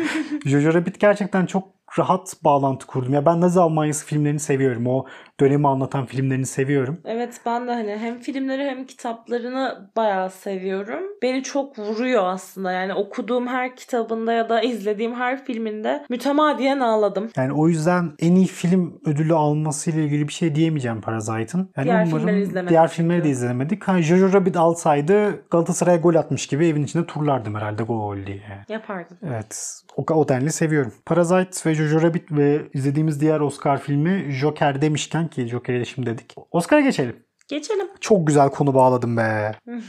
Jojo 0.45 0.73
Rabbit 0.73 0.99
gerçekten 0.99 1.45
çok 1.45 1.67
rahat 1.99 2.35
bağlantı 2.43 2.87
kurdum. 2.87 3.13
Ya 3.13 3.25
ben 3.25 3.41
Nazi 3.41 3.59
Almanyası 3.59 4.05
filmlerini 4.05 4.39
seviyorum. 4.39 4.87
O 4.87 5.05
dönemi 5.43 5.67
anlatan 5.67 6.05
filmlerini 6.05 6.45
seviyorum. 6.45 6.97
Evet 7.05 7.41
ben 7.45 7.67
de 7.67 7.71
hani 7.71 7.97
hem 7.97 8.19
filmleri 8.19 8.63
hem 8.63 8.85
kitaplarını 8.85 9.89
bayağı 9.95 10.29
seviyorum. 10.29 11.03
Beni 11.21 11.43
çok 11.43 11.79
vuruyor 11.79 12.23
aslında. 12.25 12.71
Yani 12.71 12.93
okuduğum 12.93 13.47
her 13.47 13.75
kitabında 13.75 14.33
ya 14.33 14.49
da 14.49 14.61
izlediğim 14.61 15.15
her 15.15 15.45
filminde 15.45 16.05
mütemadiyen 16.09 16.79
ağladım. 16.79 17.29
Yani 17.37 17.53
o 17.53 17.67
yüzden 17.67 18.11
en 18.19 18.35
iyi 18.35 18.47
film 18.47 18.99
ödülü 19.05 19.33
almasıyla 19.33 20.01
ilgili 20.01 20.27
bir 20.27 20.33
şey 20.33 20.55
diyemeyeceğim 20.55 21.01
Parasite'ın. 21.01 21.69
Yani 21.77 21.85
Diğer 21.85 22.07
umarım 22.07 22.19
filmleri 22.19 22.41
izlemedik 22.41 22.69
diğer 22.69 22.87
filmleri 22.87 23.23
de 23.23 23.29
izlemedik. 23.29 23.83
Ha, 23.83 24.01
Jojo 24.01 24.33
Rabbit 24.33 24.57
alsaydı 24.57 25.45
Galatasaray'a 25.51 25.97
gol 25.97 26.15
atmış 26.15 26.47
gibi 26.47 26.67
evin 26.67 26.83
içinde 26.83 27.05
turlardım 27.05 27.55
herhalde 27.55 27.83
gol 27.83 28.17
diye. 28.25 28.41
Yapardım. 28.69 29.17
Evet. 29.27 29.81
O, 29.97 30.13
o 30.13 30.27
denli 30.27 30.51
seviyorum. 30.51 30.93
Parasite 31.05 31.69
ve 31.69 31.75
Jojo 31.75 32.01
Rabbit 32.01 32.31
ve 32.31 32.61
izlediğimiz 32.73 33.21
diğer 33.21 33.39
Oscar 33.39 33.81
filmi 33.81 34.31
Joker 34.31 34.81
demişken 34.81 35.27
ki 35.33 35.47
Joker'e 35.47 35.79
de 35.79 35.85
şimdi 35.85 36.09
dedik. 36.09 36.35
Oscar'a 36.51 36.81
geçelim. 36.81 37.25
Geçelim. 37.47 37.87
Çok 38.01 38.27
güzel 38.27 38.49
konu 38.49 38.73
bağladım 38.73 39.17
be. 39.17 39.51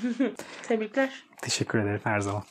Tebrikler. 0.62 1.24
Teşekkür 1.42 1.78
ederim 1.78 2.00
her 2.04 2.20
zaman. 2.20 2.42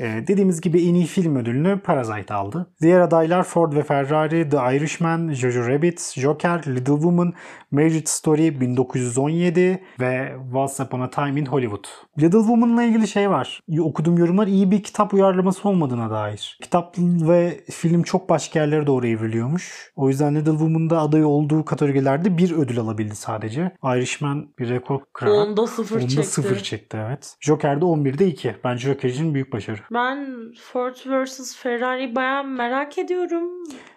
Ee, 0.00 0.24
dediğimiz 0.26 0.60
gibi 0.60 0.88
en 0.88 0.94
iyi 0.94 1.06
film 1.06 1.36
ödülünü 1.36 1.80
Parasite 1.80 2.34
aldı. 2.34 2.66
Diğer 2.82 3.00
adaylar 3.00 3.42
Ford 3.42 3.72
ve 3.72 3.82
Ferrari, 3.82 4.48
The 4.48 4.56
Irishman, 4.76 5.32
Jojo 5.32 5.68
Rabbit, 5.68 6.12
Joker, 6.16 6.58
Little 6.66 6.94
Woman, 6.94 7.32
Marriage 7.70 8.06
Story 8.06 8.60
1917 8.60 9.82
ve 10.00 10.36
Once 10.54 10.82
Upon 10.82 11.00
a 11.00 11.10
Time 11.10 11.40
in 11.40 11.46
Hollywood. 11.46 11.84
Little 12.20 12.38
Woman'la 12.38 12.82
ilgili 12.82 13.08
şey 13.08 13.30
var. 13.30 13.60
Okuduğum 13.80 14.18
yorumlar 14.18 14.46
iyi 14.46 14.70
bir 14.70 14.82
kitap 14.82 15.14
uyarlaması 15.14 15.68
olmadığına 15.68 16.10
dair. 16.10 16.58
Kitap 16.62 16.94
ve 16.98 17.60
film 17.70 18.02
çok 18.02 18.28
başka 18.28 18.60
yerlere 18.60 18.86
doğru 18.86 19.06
evriliyormuş. 19.06 19.92
O 19.96 20.08
yüzden 20.08 20.34
Little 20.34 20.50
Woman'da 20.50 21.00
aday 21.00 21.24
olduğu 21.24 21.64
kategorilerde 21.64 22.38
bir 22.38 22.52
ödül 22.52 22.78
alabildi 22.80 23.16
sadece. 23.16 23.72
Irishman 23.84 24.48
bir 24.58 24.68
rekor 24.68 25.00
kırarak. 25.12 25.36
Onda 25.36 25.66
sıfır 25.66 25.96
Onda 25.96 26.08
çekti. 26.08 26.26
sıfır 26.28 26.58
çekti 26.58 26.96
evet. 27.06 27.36
Joker'de 27.40 27.84
11'de 27.84 28.26
2. 28.26 28.54
Bence 28.64 28.88
Joker 28.88 29.08
için 29.08 29.34
büyük 29.34 29.52
başarı. 29.52 29.78
Ben 29.92 30.52
Ford 30.60 30.94
vs. 31.06 31.56
Ferrari 31.56 32.14
bayağı 32.14 32.44
merak 32.44 32.98
ediyorum. 32.98 33.50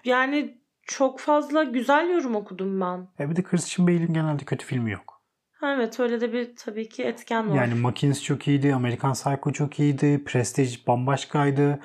Yani 0.05 0.57
çok 0.83 1.19
fazla 1.19 1.63
güzel 1.63 2.09
yorum 2.09 2.35
okudum 2.35 2.81
ben. 2.81 3.07
E 3.19 3.29
bir 3.29 3.35
de 3.35 3.43
Christian 3.43 3.87
Bale'in 3.87 4.13
genelde 4.13 4.45
kötü 4.45 4.65
filmi 4.65 4.91
yok. 4.91 5.19
Evet 5.63 5.99
öyle 5.99 6.21
de 6.21 6.33
bir 6.33 6.55
tabii 6.55 6.89
ki 6.89 7.03
etken 7.03 7.49
var. 7.49 7.55
Yani 7.55 7.73
McKinsey 7.73 8.23
çok 8.23 8.47
iyiydi, 8.47 8.73
American 8.75 9.13
Psycho 9.13 9.51
çok 9.51 9.79
iyiydi, 9.79 10.23
Prestige 10.23 10.69
bambaşkaydı. 10.87 11.79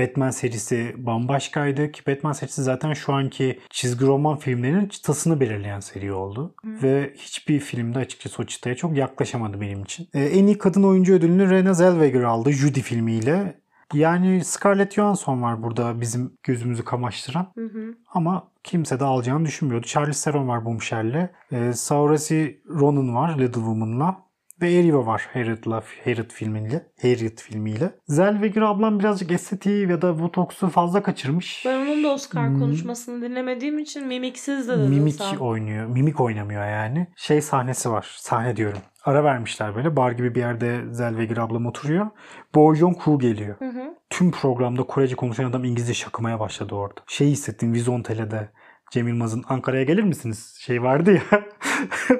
Batman 0.00 0.30
serisi 0.30 0.94
bambaşkaydı 0.98 1.92
ki 1.92 2.02
Batman 2.06 2.32
serisi 2.32 2.62
zaten 2.62 2.92
şu 2.92 3.12
anki 3.12 3.58
çizgi 3.70 4.06
roman 4.06 4.36
filmlerinin 4.36 4.88
çıtasını 4.88 5.40
belirleyen 5.40 5.80
seri 5.80 6.12
oldu. 6.12 6.54
Hı. 6.64 6.82
Ve 6.82 7.14
hiçbir 7.16 7.60
filmde 7.60 7.98
açıkçası 7.98 8.42
o 8.42 8.46
çıtaya 8.46 8.74
çok 8.74 8.96
yaklaşamadı 8.96 9.60
benim 9.60 9.82
için. 9.82 10.08
Ee, 10.14 10.20
en 10.24 10.46
iyi 10.46 10.58
kadın 10.58 10.82
oyuncu 10.82 11.14
ödülünü 11.14 11.42
Renée 11.42 11.74
Zellweger 11.74 12.22
aldı 12.22 12.52
Judy 12.52 12.80
filmiyle. 12.80 13.60
Yani 13.94 14.44
Scarlett 14.44 14.92
Johansson 14.92 15.42
var 15.42 15.62
burada 15.62 16.00
bizim 16.00 16.32
gözümüzü 16.42 16.84
kamaştıran. 16.84 17.52
Hı 17.54 17.64
hı. 17.64 17.94
Ama 18.14 18.48
kimse 18.64 19.00
de 19.00 19.04
alacağını 19.04 19.46
düşünmüyordu. 19.46 19.86
Charlize 19.86 20.30
Theron 20.30 20.48
var 20.48 20.64
Bombshell'le. 20.64 21.28
Ee, 21.52 21.72
Saoirse 21.72 22.56
Ronan 22.68 23.14
var 23.14 23.38
Little 23.38 23.52
Woman'la. 23.52 24.29
Ve 24.62 24.74
Eriva 24.74 25.06
var 25.06 25.28
Harriet'la, 25.32 25.82
Harriet 26.04 26.32
filmiyle. 26.32 26.86
Harriet 27.02 27.42
filmiyle. 27.42 27.90
Zellweger 28.06 28.62
ablam 28.62 28.98
birazcık 29.00 29.30
estetiği 29.32 29.88
ya 29.88 30.02
da 30.02 30.18
botoks'u 30.18 30.68
fazla 30.68 31.02
kaçırmış. 31.02 31.62
Ben 31.66 31.78
onun 31.86 32.04
da 32.04 32.08
Oscar 32.08 32.48
Hmm. 32.48 32.58
konuşmasını 32.58 33.22
dinlemediğim 33.22 33.78
için 33.78 34.06
mimiksiz 34.06 34.68
de 34.68 34.78
dedim 34.78 34.90
Mimik 34.90 35.14
sen. 35.14 35.36
oynuyor. 35.36 35.86
Mimik 35.86 36.20
oynamıyor 36.20 36.66
yani. 36.66 37.06
Şey 37.16 37.40
sahnesi 37.40 37.90
var. 37.90 38.14
Sahne 38.18 38.56
diyorum. 38.56 38.78
Ara 39.04 39.24
vermişler 39.24 39.74
böyle. 39.76 39.96
Bar 39.96 40.12
gibi 40.12 40.34
bir 40.34 40.40
yerde 40.40 40.80
Zellweger 40.92 41.36
ablam 41.36 41.66
oturuyor. 41.66 42.06
Bo 42.54 42.74
Jong-Hu 42.74 43.18
geliyor. 43.18 43.56
Hı 43.58 43.64
hı. 43.68 43.94
Tüm 44.10 44.30
programda 44.30 44.82
Korece 44.82 45.14
konuşan 45.16 45.44
adam 45.44 45.64
İngilizce 45.64 45.94
şakımaya 45.94 46.40
başladı 46.40 46.74
orada. 46.74 47.00
Şey 47.06 47.28
hissettim 47.28 47.72
Vizontele'de. 47.72 48.48
Cem 48.90 49.08
Yılmaz'ın 49.08 49.44
Ankara'ya 49.48 49.82
gelir 49.82 50.02
misiniz? 50.02 50.56
Şey 50.60 50.82
vardı 50.82 51.12
ya. 51.12 51.42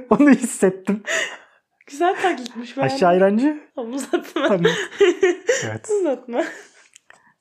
Onu 0.11 0.30
hissettim. 0.30 1.02
Güzel 1.90 2.23
taklitmiş 2.23 2.76
ben. 2.76 2.82
Aşağı 2.82 3.16
İrancı. 3.16 3.61
Uzatma. 3.76 4.49
Tamam. 4.49 4.73
Evet. 5.64 5.88
Uzatma. 6.00 6.44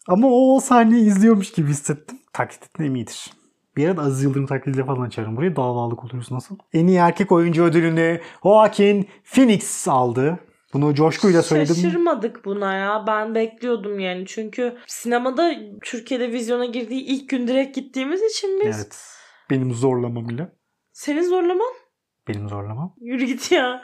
Ama 0.07 0.27
o, 0.27 0.55
o 0.55 0.59
sahneyi 0.59 1.05
izliyormuş 1.05 1.51
gibi 1.51 1.69
hissettim. 1.69 2.19
Taklit 2.33 2.63
ettiğim 2.63 2.95
iyidir. 2.95 3.31
Bir 3.77 3.87
ara 3.87 3.97
da 3.97 4.01
Aziz 4.01 4.23
Yıldırım 4.23 4.45
taklidiyle 4.45 4.85
falan 4.85 5.01
açarım 5.01 5.37
burayı. 5.37 5.55
Davalık 5.55 6.03
oluruz 6.03 6.31
nasıl? 6.31 6.57
En 6.73 6.87
iyi 6.87 6.97
erkek 6.97 7.31
oyuncu 7.31 7.63
ödülünü 7.63 8.21
Joaquin 8.43 9.09
Phoenix 9.23 9.87
aldı. 9.87 10.39
Bunu 10.73 10.95
coşkuyla 10.95 11.43
söyledim. 11.43 11.75
Şaşırmadık 11.75 12.45
buna 12.45 12.73
ya. 12.75 13.03
Ben 13.07 13.35
bekliyordum 13.35 13.99
yani. 13.99 14.25
Çünkü 14.27 14.77
sinemada 14.87 15.53
Türkiye'de 15.83 16.31
vizyona 16.31 16.65
girdiği 16.65 17.01
ilk 17.01 17.29
gün 17.29 17.47
direkt 17.47 17.75
gittiğimiz 17.75 18.21
için 18.21 18.59
biz. 18.65 18.75
Evet. 18.77 18.99
Benim 19.49 19.73
zorlamam 19.73 20.29
ile. 20.29 20.51
Senin 20.91 21.21
zorlaman 21.23 21.73
Benim 22.27 22.49
zorlamam. 22.49 22.93
yürü 23.01 23.25
git 23.25 23.51
ya. 23.51 23.81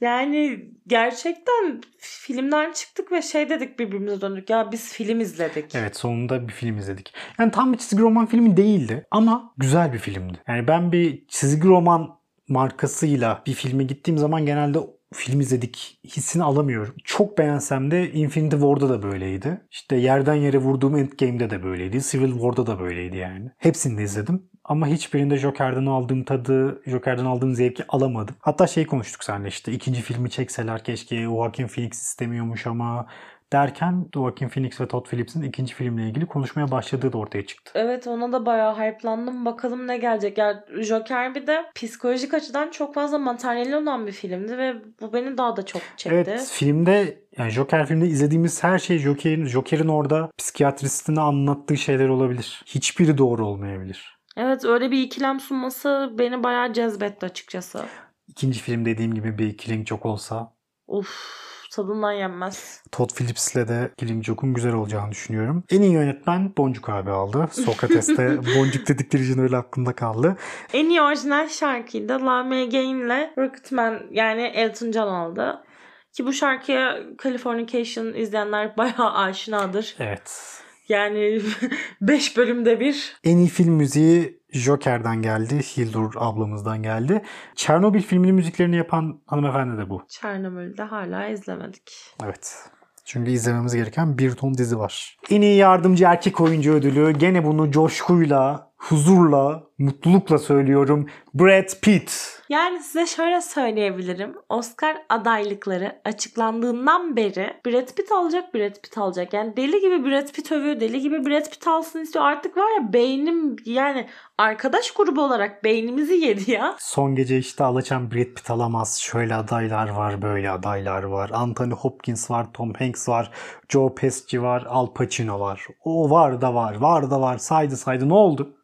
Yani 0.00 0.70
gerçekten 0.86 1.80
filmden 1.98 2.72
çıktık 2.72 3.12
ve 3.12 3.22
şey 3.22 3.50
dedik 3.50 3.78
birbirimize 3.78 4.20
döndük. 4.20 4.50
Ya 4.50 4.72
biz 4.72 4.92
film 4.92 5.20
izledik. 5.20 5.74
Evet 5.74 5.96
sonunda 5.96 6.48
bir 6.48 6.52
film 6.52 6.78
izledik. 6.78 7.14
Yani 7.38 7.50
tam 7.50 7.72
bir 7.72 7.78
çizgi 7.78 8.02
roman 8.02 8.26
filmi 8.26 8.56
değildi 8.56 9.06
ama 9.10 9.54
güzel 9.56 9.92
bir 9.92 9.98
filmdi. 9.98 10.38
Yani 10.48 10.68
ben 10.68 10.92
bir 10.92 11.26
çizgi 11.28 11.68
roman 11.68 12.18
markasıyla 12.48 13.42
bir 13.46 13.52
filme 13.52 13.84
gittiğim 13.84 14.18
zaman 14.18 14.46
genelde 14.46 14.78
film 15.14 15.40
izledik 15.40 15.98
hissini 16.04 16.42
alamıyorum. 16.42 16.94
Çok 17.04 17.38
beğensem 17.38 17.90
de 17.90 18.12
Infinity 18.12 18.56
War'da 18.56 18.88
da 18.88 19.02
böyleydi. 19.02 19.60
İşte 19.70 19.96
yerden 19.96 20.34
yere 20.34 20.58
vurduğum 20.58 20.96
Endgame'de 20.96 21.50
de 21.50 21.62
böyleydi. 21.62 22.00
Civil 22.02 22.32
War'da 22.32 22.66
da 22.66 22.80
böyleydi 22.80 23.16
yani. 23.16 23.50
Hepsini 23.58 23.98
de 23.98 24.02
izledim. 24.02 24.42
Ama 24.64 24.86
hiçbirinde 24.86 25.36
Joker'den 25.36 25.86
aldığım 25.86 26.24
tadı, 26.24 26.82
Joker'den 26.86 27.24
aldığım 27.24 27.54
zevki 27.54 27.84
alamadım. 27.88 28.34
Hatta 28.40 28.66
şey 28.66 28.86
konuştuk 28.86 29.24
seninle 29.24 29.48
işte 29.48 29.72
ikinci 29.72 30.02
filmi 30.02 30.30
çekseler 30.30 30.84
keşke 30.84 31.22
Joaquin 31.22 31.66
Phoenix 31.66 32.02
istemiyormuş 32.02 32.66
ama 32.66 33.06
derken 33.52 34.06
Joaquin 34.14 34.48
Phoenix 34.48 34.80
ve 34.80 34.88
Todd 34.88 35.06
Phillips'in 35.08 35.42
ikinci 35.42 35.74
filmle 35.74 36.08
ilgili 36.08 36.26
konuşmaya 36.26 36.70
başladığı 36.70 37.12
da 37.12 37.18
ortaya 37.18 37.46
çıktı. 37.46 37.72
Evet 37.74 38.06
ona 38.06 38.32
da 38.32 38.46
bayağı 38.46 38.74
hype'landım. 38.74 39.44
Bakalım 39.44 39.86
ne 39.86 39.98
gelecek. 39.98 40.38
Yani 40.38 40.56
Joker 40.80 41.34
bir 41.34 41.46
de 41.46 41.64
psikolojik 41.74 42.34
açıdan 42.34 42.70
çok 42.70 42.94
fazla 42.94 43.18
materyali 43.18 43.76
olan 43.76 44.06
bir 44.06 44.12
filmdi 44.12 44.58
ve 44.58 44.74
bu 45.00 45.12
beni 45.12 45.38
daha 45.38 45.56
da 45.56 45.66
çok 45.66 45.82
çekti. 45.96 46.14
Evet 46.14 46.50
filmde 46.52 47.22
yani 47.38 47.50
Joker 47.50 47.86
filmde 47.86 48.06
izlediğimiz 48.06 48.64
her 48.64 48.78
şey 48.78 48.98
Joker'in 48.98 49.44
Joker'in 49.44 49.88
orada 49.88 50.30
psikiyatristine 50.38 51.20
anlattığı 51.20 51.76
şeyler 51.76 52.08
olabilir. 52.08 52.62
Hiçbiri 52.66 53.18
doğru 53.18 53.46
olmayabilir. 53.46 54.18
Evet 54.36 54.64
öyle 54.64 54.90
bir 54.90 55.02
ikilem 55.02 55.40
sunması 55.40 56.14
beni 56.18 56.42
bayağı 56.42 56.72
cezbetti 56.72 57.26
açıkçası. 57.26 57.84
İkinci 58.28 58.60
film 58.60 58.84
dediğim 58.84 59.14
gibi 59.14 59.38
bir 59.38 59.56
Killing 59.56 59.86
Joke 59.86 60.08
olsa 60.08 60.52
Uf 60.86 61.38
tadından 61.72 62.12
yenmez. 62.12 62.82
Todd 62.92 63.10
Phillips'le 63.14 63.54
de 63.54 63.90
Killing 63.96 64.24
Joke'un 64.24 64.54
güzel 64.54 64.72
olacağını 64.72 65.10
düşünüyorum. 65.12 65.64
En 65.70 65.82
iyi 65.82 65.92
yönetmen 65.92 66.52
Boncuk 66.56 66.88
abi 66.88 67.10
aldı. 67.10 67.48
Sokrates'te 67.52 68.38
Boncuk 68.58 68.88
dedikleri 68.88 69.22
için 69.22 69.38
öyle 69.38 69.56
aklımda 69.56 69.92
kaldı. 69.92 70.36
En 70.72 70.90
iyi 70.90 71.02
orijinal 71.02 71.48
şarkıyı 71.48 72.08
da 72.08 72.26
La 72.26 72.42
Gain'le 72.42 73.30
Rocketman 73.38 74.00
yani 74.10 74.42
Elton 74.42 74.92
John 74.92 75.08
aldı. 75.08 75.64
Ki 76.12 76.26
bu 76.26 76.32
şarkıya 76.32 76.98
Californication 77.22 78.14
izleyenler 78.14 78.76
bayağı 78.76 79.14
aşinadır. 79.14 79.96
Evet. 79.98 80.58
Yani 80.88 81.40
5 82.00 82.36
bölümde 82.36 82.80
bir. 82.80 83.16
En 83.24 83.36
iyi 83.36 83.48
film 83.48 83.74
müziği 83.74 84.37
Joker'den 84.52 85.22
geldi. 85.22 85.58
Hildur 85.58 86.12
ablamızdan 86.16 86.82
geldi. 86.82 87.22
Çernobil 87.54 88.02
filminin 88.02 88.34
müziklerini 88.34 88.76
yapan 88.76 89.20
hanımefendi 89.26 89.78
de 89.78 89.90
bu. 89.90 90.02
Çernobil'de 90.08 90.82
hala 90.82 91.28
izlemedik. 91.28 91.92
Evet. 92.24 92.70
Çünkü 93.04 93.30
izlememiz 93.30 93.74
gereken 93.74 94.18
bir 94.18 94.32
ton 94.32 94.54
dizi 94.54 94.78
var. 94.78 95.16
En 95.30 95.40
iyi 95.40 95.56
yardımcı 95.56 96.04
erkek 96.04 96.40
oyuncu 96.40 96.72
ödülü 96.72 97.10
gene 97.10 97.44
bunu 97.44 97.70
coşkuyla, 97.70 98.70
huzurla, 98.76 99.67
mutlulukla 99.78 100.38
söylüyorum. 100.38 101.06
Brad 101.34 101.80
Pitt. 101.82 102.38
Yani 102.48 102.80
size 102.80 103.06
şöyle 103.06 103.40
söyleyebilirim. 103.40 104.34
Oscar 104.48 104.96
adaylıkları 105.08 106.00
açıklandığından 106.04 107.16
beri 107.16 107.56
Brad 107.66 107.94
Pitt 107.94 108.12
alacak, 108.12 108.54
Brad 108.54 108.74
Pitt 108.82 108.98
alacak. 108.98 109.32
Yani 109.32 109.56
deli 109.56 109.80
gibi 109.80 110.10
Brad 110.10 110.32
Pitt 110.32 110.52
övüyor, 110.52 110.80
deli 110.80 111.00
gibi 111.00 111.26
Brad 111.26 111.50
Pitt 111.50 111.66
alsın 111.66 112.00
istiyor. 112.00 112.24
Artık 112.24 112.56
var 112.56 112.80
ya 112.80 112.92
beynim 112.92 113.56
yani 113.64 114.08
arkadaş 114.38 114.90
grubu 114.90 115.22
olarak 115.22 115.64
beynimizi 115.64 116.14
yedi 116.14 116.50
ya. 116.50 116.76
Son 116.78 117.14
gece 117.14 117.38
işte 117.38 117.64
Alaçam 117.64 118.10
Brad 118.10 118.34
Pitt 118.34 118.50
alamaz. 118.50 118.98
Şöyle 119.00 119.34
adaylar 119.34 119.88
var, 119.88 120.22
böyle 120.22 120.50
adaylar 120.50 121.02
var. 121.02 121.30
Anthony 121.32 121.72
Hopkins 121.72 122.30
var, 122.30 122.52
Tom 122.52 122.72
Hanks 122.74 123.08
var, 123.08 123.30
Joe 123.68 123.94
Pesci 123.94 124.42
var, 124.42 124.66
Al 124.68 124.86
Pacino 124.94 125.40
var. 125.40 125.66
O 125.84 126.10
var 126.10 126.40
da 126.40 126.54
var, 126.54 126.74
var 126.74 127.10
da 127.10 127.20
var. 127.20 127.38
Saydı 127.38 127.76
saydı. 127.76 128.08
Ne 128.08 128.14
oldu? 128.14 128.54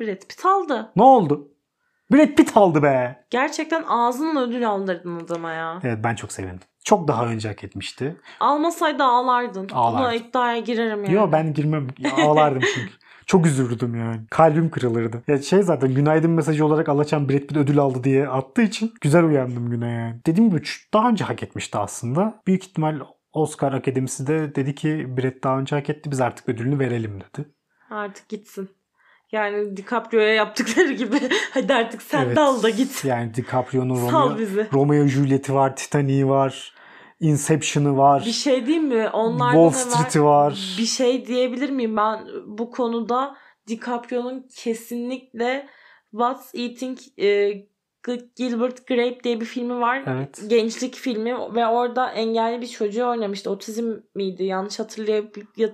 Brad 0.00 0.28
Pitt 0.28 0.44
aldı. 0.46 0.92
Ne 0.96 1.02
oldu? 1.02 1.48
Brad 2.12 2.34
Pitt 2.34 2.56
aldı 2.56 2.82
be. 2.82 3.24
Gerçekten 3.30 3.84
ağzının 3.88 4.48
ödül 4.48 4.68
aldırdın 4.68 5.20
adama 5.20 5.52
ya. 5.52 5.80
Evet 5.84 5.98
ben 6.04 6.14
çok 6.14 6.32
sevindim. 6.32 6.60
Çok 6.84 7.08
daha 7.08 7.26
önce 7.26 7.48
hak 7.48 7.64
etmişti. 7.64 8.16
Almasaydı 8.40 9.04
ağlardın. 9.04 9.68
Ağlardım. 9.72 10.00
Buna 10.00 10.14
iddiaya 10.14 10.58
girerim 10.58 11.04
yani. 11.04 11.14
Yo 11.14 11.32
ben 11.32 11.54
girmem. 11.54 11.86
Ağlardım 12.16 12.62
çünkü. 12.74 12.92
Çok 13.26 13.46
üzüldüm 13.46 13.94
yani. 13.94 14.20
Kalbim 14.30 14.70
kırılırdı. 14.70 15.22
Ya 15.28 15.42
şey 15.42 15.62
zaten 15.62 15.94
günaydın 15.94 16.30
mesajı 16.30 16.66
olarak 16.66 16.88
Alaçam 16.88 17.28
Brad 17.28 17.38
Pitt 17.38 17.56
ödül 17.56 17.78
aldı 17.78 18.04
diye 18.04 18.28
attığı 18.28 18.62
için 18.62 18.94
güzel 19.00 19.24
uyandım 19.24 19.70
güne 19.70 19.88
yani. 19.92 20.20
Dediğim 20.26 20.50
gibi 20.50 20.62
daha 20.94 21.08
önce 21.08 21.24
hak 21.24 21.42
etmişti 21.42 21.78
aslında. 21.78 22.42
Büyük 22.46 22.64
ihtimal 22.64 23.00
Oscar 23.32 23.72
Akademisi 23.72 24.26
de 24.26 24.54
dedi 24.54 24.74
ki 24.74 25.06
Brad 25.16 25.42
daha 25.44 25.58
önce 25.58 25.76
hak 25.76 25.90
etti 25.90 26.10
biz 26.10 26.20
artık 26.20 26.48
ödülünü 26.48 26.78
verelim 26.78 27.20
dedi. 27.20 27.48
Artık 27.90 28.28
gitsin. 28.28 28.70
Yani 29.36 29.76
DiCaprio'ya 29.76 30.34
yaptıkları 30.34 30.92
gibi 30.92 31.16
hadi 31.54 31.74
artık 31.74 32.02
sen 32.02 32.24
Evet. 32.24 32.36
de 32.36 32.40
al 32.40 32.62
da 32.62 32.70
git. 32.70 33.04
Yani 33.04 33.34
DiCaprio'nun 33.34 33.96
Romeo. 33.96 34.38
Romeo 34.72 35.06
Juliet'i 35.06 35.54
var, 35.54 35.76
Titanic'i 35.76 36.28
var. 36.28 36.74
Inception'ı 37.20 37.96
var. 37.96 38.22
Bir 38.26 38.32
şey 38.32 38.66
diyeyim 38.66 38.88
mi? 38.88 39.08
Onlarda 39.08 39.70
Wall? 39.70 39.70
Street'i 39.70 40.24
var. 40.24 40.76
Bir 40.78 40.86
şey 40.86 41.26
diyebilir 41.26 41.70
miyim? 41.70 41.96
Ben 41.96 42.26
bu 42.46 42.70
konuda 42.70 43.36
DiCaprio'nun 43.68 44.46
kesinlikle 44.56 45.66
What's 46.10 46.54
Eating 46.54 46.98
e, 47.18 47.52
Gilbert 48.14 48.86
Grape 48.86 49.24
diye 49.24 49.40
bir 49.40 49.44
filmi 49.46 49.80
var. 49.80 50.02
Evet. 50.06 50.42
Gençlik 50.46 50.94
filmi 50.94 51.34
ve 51.54 51.66
orada 51.66 52.10
engelli 52.10 52.60
bir 52.60 52.66
çocuğu 52.66 53.06
oynamıştı. 53.06 53.50
Otizm 53.50 53.92
miydi? 54.14 54.44
Yanlış 54.44 54.78
hatırlay- 54.78 55.26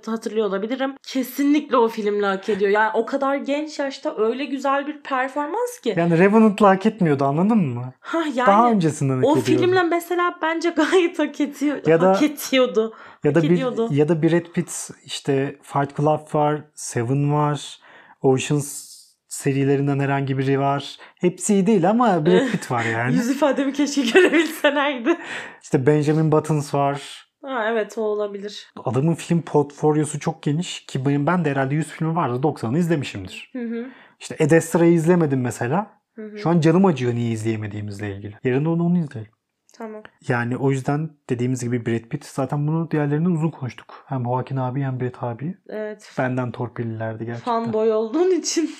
hatırlıyor 0.07 0.47
olabilirim. 0.47 0.95
Kesinlikle 1.03 1.77
o 1.77 1.89
filmle 1.89 2.27
hak 2.27 2.49
ediyor. 2.49 2.71
Yani 2.71 2.91
o 2.95 3.07
kadar 3.07 3.37
genç 3.37 3.79
yaşta 3.79 4.15
öyle 4.19 4.45
güzel 4.45 4.87
bir 4.87 5.03
performans 5.03 5.79
ki. 5.83 5.95
Yani 5.97 6.19
Revenant'la 6.19 6.69
hak 6.69 6.87
etmiyordu 6.87 7.25
anladın 7.25 7.59
mı? 7.59 7.93
ha 8.01 8.19
yani 8.35 8.47
Daha 8.47 8.71
öncesinden 8.71 9.17
hak 9.17 9.25
o 9.25 9.37
ediyordu. 9.39 9.63
filmle 9.63 9.83
mesela 9.83 10.39
bence 10.43 10.71
gayet 10.71 11.19
hak 11.19 11.41
ediyor. 11.41 11.79
Ya 11.87 12.01
da- 12.01 12.09
hak 12.11 12.23
ediyordu. 12.23 12.95
ya 13.25 13.35
da 13.35 13.43
bir 13.43 13.91
ya 13.97 14.09
da 14.09 14.23
Brad 14.23 14.53
Pitt 14.55 14.91
işte 15.05 15.57
Fight 15.63 15.97
Club 15.97 16.35
var, 16.35 16.61
Seven 16.75 17.33
var, 17.33 17.79
Oceans 18.23 18.92
serilerinden 19.33 19.99
herhangi 19.99 20.39
biri 20.39 20.61
var. 20.61 20.97
Hepsi 21.21 21.55
iyi 21.55 21.67
değil 21.67 21.91
ama 21.91 22.27
Brad 22.27 22.49
Pitt 22.53 22.71
var 22.71 22.85
yani. 22.85 23.15
Yüz 23.15 23.31
ifademi 23.31 23.73
keşke 23.73 24.03
görebilselerdi. 24.15 25.17
işte 25.63 25.87
Benjamin 25.87 26.33
Buttons 26.33 26.75
var. 26.75 27.27
Ha 27.45 27.65
evet 27.69 27.99
o 27.99 28.03
olabilir. 28.03 28.73
Adamın 28.85 29.15
film 29.15 29.43
portfolyosu 29.43 30.21
çok 30.21 30.43
geniş 30.43 30.87
ki 30.87 31.07
benim 31.07 31.27
ben 31.27 31.45
de 31.45 31.51
herhalde 31.51 31.75
100 31.75 31.87
filmi 31.89 32.17
vardı 32.17 32.41
90'ını 32.43 32.79
izlemişimdir. 32.79 33.51
Hı 33.53 33.59
hı. 33.63 33.87
İşte 34.21 34.37
Ad 34.45 34.51
Astra'yı 34.51 34.93
izlemedim 34.93 35.41
mesela. 35.41 35.91
Hı 36.15 36.23
hı. 36.23 36.39
Şu 36.39 36.51
an 36.51 36.61
canım 36.61 36.85
acıyor 36.87 37.15
niye 37.15 37.31
izleyemediğimizle 37.31 38.17
ilgili. 38.17 38.39
Yarın 38.45 38.65
onu, 38.65 38.85
onu 38.85 38.99
izleyelim. 38.99 39.33
Tamam. 39.75 40.03
Yani 40.29 40.57
o 40.57 40.71
yüzden 40.71 41.11
dediğimiz 41.31 41.63
gibi 41.65 41.87
Brad 41.87 42.09
Pitt 42.09 42.25
zaten 42.25 42.67
bunu 42.67 42.91
diğerlerinden 42.91 43.31
uzun 43.31 43.51
konuştuk. 43.51 44.05
Hem 44.07 44.25
Joaquin 44.25 44.57
abi 44.57 44.83
hem 44.83 45.01
Brad 45.01 45.15
abi. 45.21 45.57
Evet. 45.69 46.13
Benden 46.19 46.53
torpillilerdi 46.53 47.27
gerçekten. 47.27 47.53
Fanboy 47.65 47.93
olduğun 47.93 48.31
için. 48.31 48.71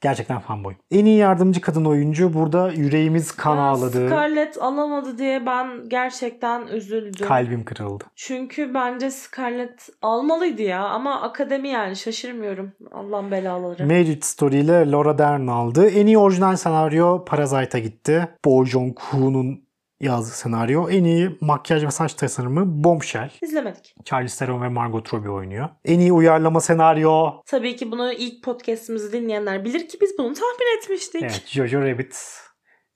Gerçekten 0.00 0.38
fanboy. 0.40 0.74
En 0.90 1.04
iyi 1.04 1.16
yardımcı 1.16 1.60
kadın 1.60 1.84
oyuncu 1.84 2.34
burada 2.34 2.70
yüreğimiz 2.72 3.32
kan 3.32 3.56
Ya, 3.56 3.62
ağladı. 3.62 4.06
Scarlett 4.08 4.62
alamadı 4.62 5.18
diye 5.18 5.46
ben 5.46 5.88
gerçekten 5.88 6.66
üzüldüm. 6.66 7.26
Kalbim 7.26 7.64
kırıldı. 7.64 8.04
Çünkü 8.16 8.74
bence 8.74 9.10
Scarlett 9.10 9.88
almalıydı 10.02 10.62
ya. 10.62 10.84
Ama 10.84 11.20
akademi 11.20 11.68
yani 11.68 11.96
şaşırmıyorum. 11.96 12.72
Allah'ın 12.92 13.30
belaları. 13.30 13.86
Marriage 13.86 14.20
Story 14.22 14.56
ile 14.60 14.90
Laura 14.90 15.18
Dern 15.18 15.46
aldı. 15.46 15.88
En 15.90 16.06
iyi 16.06 16.18
orijinal 16.18 16.56
senaryo 16.56 17.24
Parasite'a 17.24 17.80
gitti. 17.80 18.28
Bo 18.44 18.64
Joon-ho'nun 18.64 19.67
yazdığı 20.00 20.34
senaryo. 20.34 20.88
En 20.88 21.04
iyi 21.04 21.38
makyaj 21.40 21.84
ve 21.84 21.90
saç 21.90 22.14
tasarımı 22.14 22.84
Bombshell. 22.84 23.30
İzlemedik. 23.42 23.94
Charlize 24.04 24.38
Theron 24.38 24.62
ve 24.62 24.68
Margot 24.68 25.14
Robbie 25.14 25.30
oynuyor. 25.30 25.68
En 25.84 26.00
iyi 26.00 26.12
uyarlama 26.12 26.60
senaryo 26.60 27.32
Tabii 27.46 27.76
ki 27.76 27.90
bunu 27.90 28.12
ilk 28.12 28.44
podcastimizi 28.44 29.12
dinleyenler 29.12 29.64
bilir 29.64 29.88
ki 29.88 29.98
biz 30.00 30.18
bunu 30.18 30.34
tahmin 30.34 30.78
etmiştik. 30.78 31.22
Evet, 31.22 31.44
Jojo 31.46 31.80
Rabbit 31.80 32.40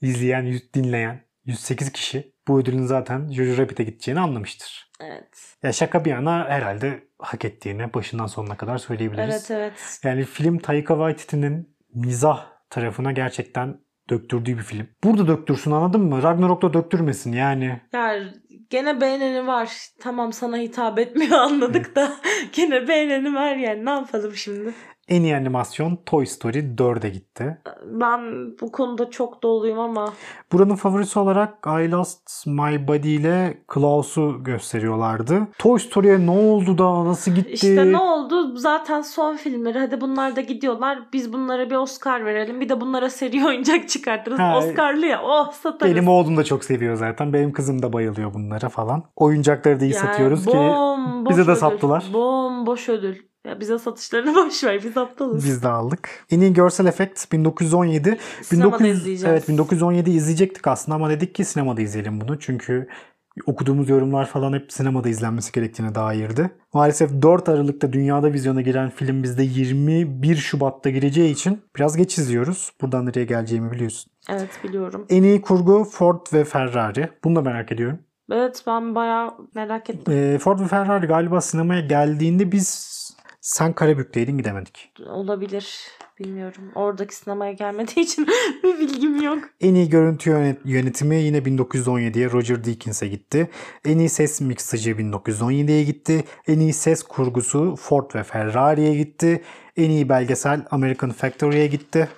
izleyen, 0.00 0.60
dinleyen 0.74 1.26
108 1.44 1.92
kişi 1.92 2.32
bu 2.48 2.60
ödülün 2.60 2.86
zaten 2.86 3.32
Jojo 3.32 3.62
Rabbit'e 3.62 3.84
gideceğini 3.84 4.20
anlamıştır. 4.20 4.90
Evet. 5.00 5.56
Ya 5.62 5.72
şaka 5.72 6.04
bir 6.04 6.10
yana 6.10 6.48
herhalde 6.48 7.04
hak 7.18 7.44
ettiğini 7.44 7.94
başından 7.94 8.26
sonuna 8.26 8.56
kadar 8.56 8.78
söyleyebiliriz. 8.78 9.34
Evet 9.34 9.50
evet. 9.50 10.00
Yani 10.04 10.24
film 10.24 10.58
Taika 10.58 10.94
Waititi'nin 10.94 11.76
mizah 11.94 12.46
tarafına 12.70 13.12
gerçekten 13.12 13.78
döktürdüğü 14.10 14.58
bir 14.58 14.62
film. 14.62 14.88
Burada 15.04 15.28
döktürsün 15.28 15.70
anladın 15.70 16.00
mı? 16.00 16.22
Ragnarok'ta 16.22 16.72
döktürmesin 16.72 17.32
yani. 17.32 17.80
Ya 17.92 18.18
gene 18.70 19.00
beğeneni 19.00 19.46
var. 19.46 19.72
Tamam 20.00 20.32
sana 20.32 20.56
hitap 20.56 20.98
etmiyor 20.98 21.32
anladık 21.38 21.96
da 21.96 22.12
gene 22.52 22.88
beğeneni 22.88 23.34
var 23.34 23.56
yani 23.56 23.84
ne 23.84 23.90
yapalım 23.90 24.34
şimdi? 24.34 24.74
En 25.08 25.22
iyi 25.22 25.36
animasyon 25.36 25.98
Toy 26.06 26.26
Story 26.26 26.58
4'e 26.58 27.08
gitti. 27.08 27.58
Ben 27.86 28.20
bu 28.60 28.72
konuda 28.72 29.10
çok 29.10 29.42
doluyum 29.42 29.78
ama 29.78 30.12
Buranın 30.52 30.74
favorisi 30.74 31.18
olarak 31.18 31.66
I 31.66 31.90
Lost 31.90 32.46
My 32.46 32.88
Body 32.88 33.14
ile 33.14 33.58
Klaus'u 33.68 34.44
gösteriyorlardı. 34.44 35.40
Toy 35.58 35.78
Story'e 35.78 36.26
ne 36.26 36.30
oldu 36.30 36.78
da 36.78 37.04
nasıl 37.04 37.30
gitti? 37.32 37.50
işte 37.52 37.92
ne 37.92 37.98
oldu? 37.98 38.56
Zaten 38.56 39.00
son 39.00 39.36
filmleri 39.36 39.78
hadi 39.78 40.00
bunlar 40.00 40.36
da 40.36 40.40
gidiyorlar. 40.40 40.98
Biz 41.12 41.32
bunlara 41.32 41.70
bir 41.70 41.76
Oscar 41.76 42.24
verelim. 42.24 42.60
Bir 42.60 42.68
de 42.68 42.80
bunlara 42.80 43.10
seri 43.10 43.46
oyuncak 43.46 43.88
çıkartırız. 43.88 44.38
Ha, 44.38 44.58
Oscar'lı 44.58 45.06
ya. 45.06 45.22
Oh 45.24 45.52
satarız. 45.52 45.94
Benim 45.94 46.08
oğlum 46.08 46.36
da 46.36 46.44
çok 46.44 46.64
seviyor 46.64 46.94
zaten. 46.96 47.32
Benim 47.32 47.52
kızım 47.52 47.82
da 47.82 47.92
bayılıyor 47.92 48.34
bunlara 48.34 48.68
falan. 48.68 49.04
Oyuncakları 49.16 49.80
da 49.80 49.84
iyi 49.84 49.94
Yani 49.94 50.00
satıyoruz 50.06 50.44
ki 50.46 50.56
bomboş 50.56 51.30
bize 51.30 51.46
de 51.46 51.50
ödül. 51.50 51.60
sattılar. 51.60 52.04
Bomboş 52.12 52.88
ödül. 52.88 53.31
Ya 53.46 53.60
bize 53.60 53.78
satışlarını 53.78 54.34
boş 54.46 54.64
ver. 54.64 54.80
Biz 54.84 54.96
aptalız. 54.96 55.44
biz 55.44 55.62
de 55.62 55.68
aldık. 55.68 56.26
En 56.30 56.40
iyi 56.40 56.52
görsel 56.52 56.86
efekt 56.86 57.32
1917. 57.32 58.18
Sinemada 58.42 58.78
1900 58.78 58.98
izleyeceğiz. 59.00 59.32
Evet 59.32 59.48
1917 59.48 60.10
izleyecektik 60.10 60.66
aslında 60.66 60.96
ama 60.96 61.10
dedik 61.10 61.34
ki 61.34 61.44
sinemada 61.44 61.80
izleyelim 61.80 62.20
bunu. 62.20 62.38
Çünkü 62.38 62.88
okuduğumuz 63.46 63.88
yorumlar 63.88 64.26
falan 64.26 64.52
hep 64.52 64.72
sinemada 64.72 65.08
izlenmesi 65.08 65.52
gerektiğine 65.52 65.94
dairdi. 65.94 66.50
Maalesef 66.74 67.22
4 67.22 67.48
Aralık'ta 67.48 67.92
dünyada 67.92 68.32
vizyona 68.32 68.60
giren 68.60 68.90
film 68.90 69.22
bizde 69.22 69.42
21 69.42 70.36
Şubat'ta 70.36 70.90
gireceği 70.90 71.32
için 71.32 71.62
biraz 71.76 71.96
geç 71.96 72.18
izliyoruz. 72.18 72.72
Buradan 72.80 73.06
nereye 73.06 73.24
geleceğimi 73.24 73.72
biliyorsun. 73.72 74.12
Evet 74.28 74.50
biliyorum. 74.64 75.06
En 75.10 75.22
iyi 75.22 75.42
kurgu 75.42 75.84
Ford 75.84 76.26
ve 76.32 76.44
Ferrari. 76.44 77.10
Bunu 77.24 77.36
da 77.36 77.40
merak 77.42 77.72
ediyorum. 77.72 77.98
Evet 78.32 78.62
ben 78.66 78.94
bayağı 78.94 79.34
merak 79.54 79.90
ettim. 79.90 80.14
Ee, 80.14 80.38
Ford 80.38 80.60
ve 80.60 80.66
Ferrari 80.66 81.06
galiba 81.06 81.40
sinemaya 81.40 81.80
geldiğinde 81.80 82.52
biz 82.52 82.68
sen 83.42 83.72
Karabük'teydin 83.72 84.38
gidemedik. 84.38 84.92
Olabilir. 85.06 85.78
Bilmiyorum. 86.18 86.62
Oradaki 86.74 87.14
sinemaya 87.14 87.52
gelmediği 87.52 88.00
için 88.04 88.26
bir 88.62 88.78
bilgim 88.78 89.22
yok. 89.22 89.38
En 89.60 89.74
iyi 89.74 89.88
görüntü 89.88 90.30
yönet- 90.30 90.60
yönetimi 90.64 91.16
yine 91.16 91.38
1917'ye 91.38 92.30
Roger 92.30 92.64
Deakins'e 92.64 93.08
gitti. 93.08 93.50
En 93.84 93.98
iyi 93.98 94.08
ses 94.08 94.40
miksajı 94.40 94.90
1917'ye 94.90 95.84
gitti. 95.84 96.24
En 96.46 96.60
iyi 96.60 96.72
ses 96.72 97.02
kurgusu 97.02 97.76
Ford 97.76 98.14
ve 98.14 98.22
Ferrari'ye 98.22 98.94
gitti. 98.94 99.42
En 99.76 99.90
iyi 99.90 100.08
belgesel 100.08 100.66
American 100.70 101.10
Factory'ye 101.10 101.66
gitti. 101.66 102.08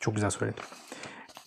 Çok 0.00 0.14
güzel 0.14 0.30
söyledim. 0.30 0.64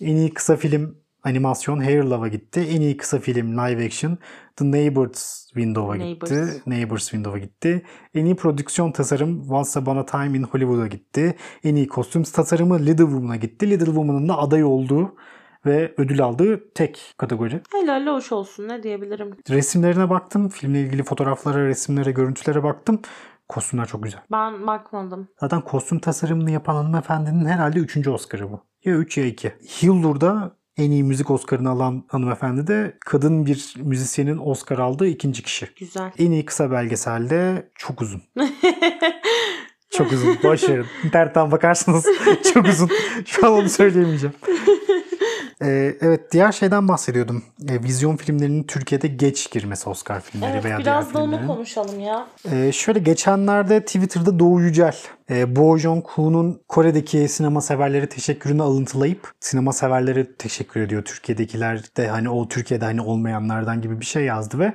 En 0.02 0.16
iyi 0.16 0.34
kısa 0.34 0.56
film 0.56 0.98
animasyon 1.24 1.80
Hair 1.80 2.04
Love'a 2.04 2.28
gitti. 2.28 2.60
En 2.60 2.82
iyi 2.82 2.98
kısa 2.98 3.20
film 3.20 3.58
live 3.58 3.86
action 3.86 4.18
The 4.62 4.72
Neighbors 4.72 5.48
Window'a 5.54 5.98
gitti. 5.98 6.08
Neighbors. 6.08 6.68
Neighbors 6.68 7.10
Window'a 7.10 7.38
gitti. 7.38 7.86
En 8.14 8.26
iyi 8.26 8.36
prodüksiyon 8.36 8.92
tasarım 8.92 9.52
Once 9.52 9.80
Upon 9.80 9.98
a 9.98 10.06
Time 10.06 10.38
in 10.38 10.44
Hollywood'a 10.44 10.88
gitti. 10.88 11.36
En 11.64 11.76
iyi 11.76 11.88
kostüm 11.88 12.24
tasarımı 12.24 12.80
Little 12.80 13.04
Woman'a 13.04 13.36
gitti. 13.36 13.70
Little 13.70 13.86
Woman'ın 13.86 14.30
da 14.30 14.38
aday 14.38 14.64
olduğu 14.64 15.16
ve 15.66 15.94
ödül 15.98 16.24
aldığı 16.24 16.74
tek 16.74 17.14
kategori. 17.18 17.62
Helal 17.72 18.08
hoş 18.08 18.32
olsun 18.32 18.68
ne 18.68 18.84
diyebilirim. 18.84 19.38
Resimlerine 19.50 20.10
baktım. 20.10 20.50
Filmle 20.50 20.82
ilgili 20.82 21.04
fotoğraflara, 21.04 21.68
resimlere, 21.68 22.12
görüntülere 22.12 22.64
baktım. 22.64 23.02
Kostümler 23.50 23.86
çok 23.86 24.04
güzel. 24.04 24.22
Ben 24.32 24.68
bakmadım. 24.68 25.28
Zaten 25.40 25.62
kostüm 25.62 26.00
tasarımını 26.00 26.52
yapan 26.52 26.76
hanımefendinin 26.76 27.46
herhalde 27.46 27.80
3. 27.80 28.08
Oscar'ı 28.08 28.52
bu. 28.52 28.64
Ya 28.86 28.96
3 28.96 29.18
ya 29.18 29.26
2. 29.26 29.50
Hilldur'da 29.50 30.61
en 30.78 30.92
iyi 30.92 31.04
müzik 31.04 31.32
Oscar'ını 31.32 31.70
alan 31.70 32.04
hanımefendi 32.08 32.68
de 32.68 32.98
kadın 33.06 33.46
bir 33.46 33.76
müzisyenin 33.78 34.38
Oscar 34.38 34.78
aldığı 34.78 35.08
ikinci 35.08 35.44
kişi. 35.44 35.68
Güzel. 35.80 36.12
En 36.18 36.32
iyi 36.32 36.46
kısa 36.46 36.72
belgeselde 36.72 37.70
çok 37.76 38.02
uzun. 38.02 38.22
Çok 39.98 40.12
uzun. 40.12 40.38
Boş 40.44 40.70
verin. 40.70 40.86
İnternetten 41.04 41.52
bakarsanız 41.52 42.06
çok 42.54 42.68
uzun. 42.68 42.90
Şu 43.26 43.48
an 43.48 43.54
onu 43.54 43.70
söyleyemeyeceğim. 43.70 44.36
Ee, 45.62 45.96
evet 46.02 46.32
diğer 46.32 46.52
şeyden 46.52 46.88
bahsediyordum. 46.88 47.44
Ee, 47.70 47.84
vizyon 47.84 48.16
filmlerinin 48.16 48.64
Türkiye'de 48.64 49.08
geç 49.08 49.52
girmesi 49.52 49.90
Oscar 49.90 50.22
filmleri 50.22 50.52
evet 50.52 50.66
veya 50.66 50.80
biraz 50.80 51.06
diğer 51.06 51.14
da 51.14 51.24
onu 51.24 51.32
filmlerin. 51.32 51.48
konuşalım 51.48 52.00
ya. 52.00 52.28
Ee, 52.52 52.72
şöyle 52.72 53.00
geçenlerde 53.00 53.82
Twitter'da 53.82 54.40
Doğu 54.40 54.62
Yücel 54.62 54.96
e, 55.30 55.56
Bo 55.56 55.78
Joon-ho'nun 55.78 56.62
Kore'deki 56.68 57.28
sinema 57.28 57.62
severleri 57.62 58.10
teşekkürünü 58.10 58.62
alıntılayıp 58.62 59.32
sinema 59.40 59.74
severleri 59.74 60.36
teşekkür 60.38 60.82
ediyor. 60.82 61.06
Türkiye'dekiler 61.06 61.84
de 61.98 62.08
hani 62.08 62.30
o 62.30 62.48
Türkiye'de 62.48 62.86
hani 62.86 63.02
olmayanlardan 63.02 63.82
gibi 63.82 64.00
bir 64.00 64.06
şey 64.06 64.24
yazdı 64.24 64.60
ve 64.60 64.74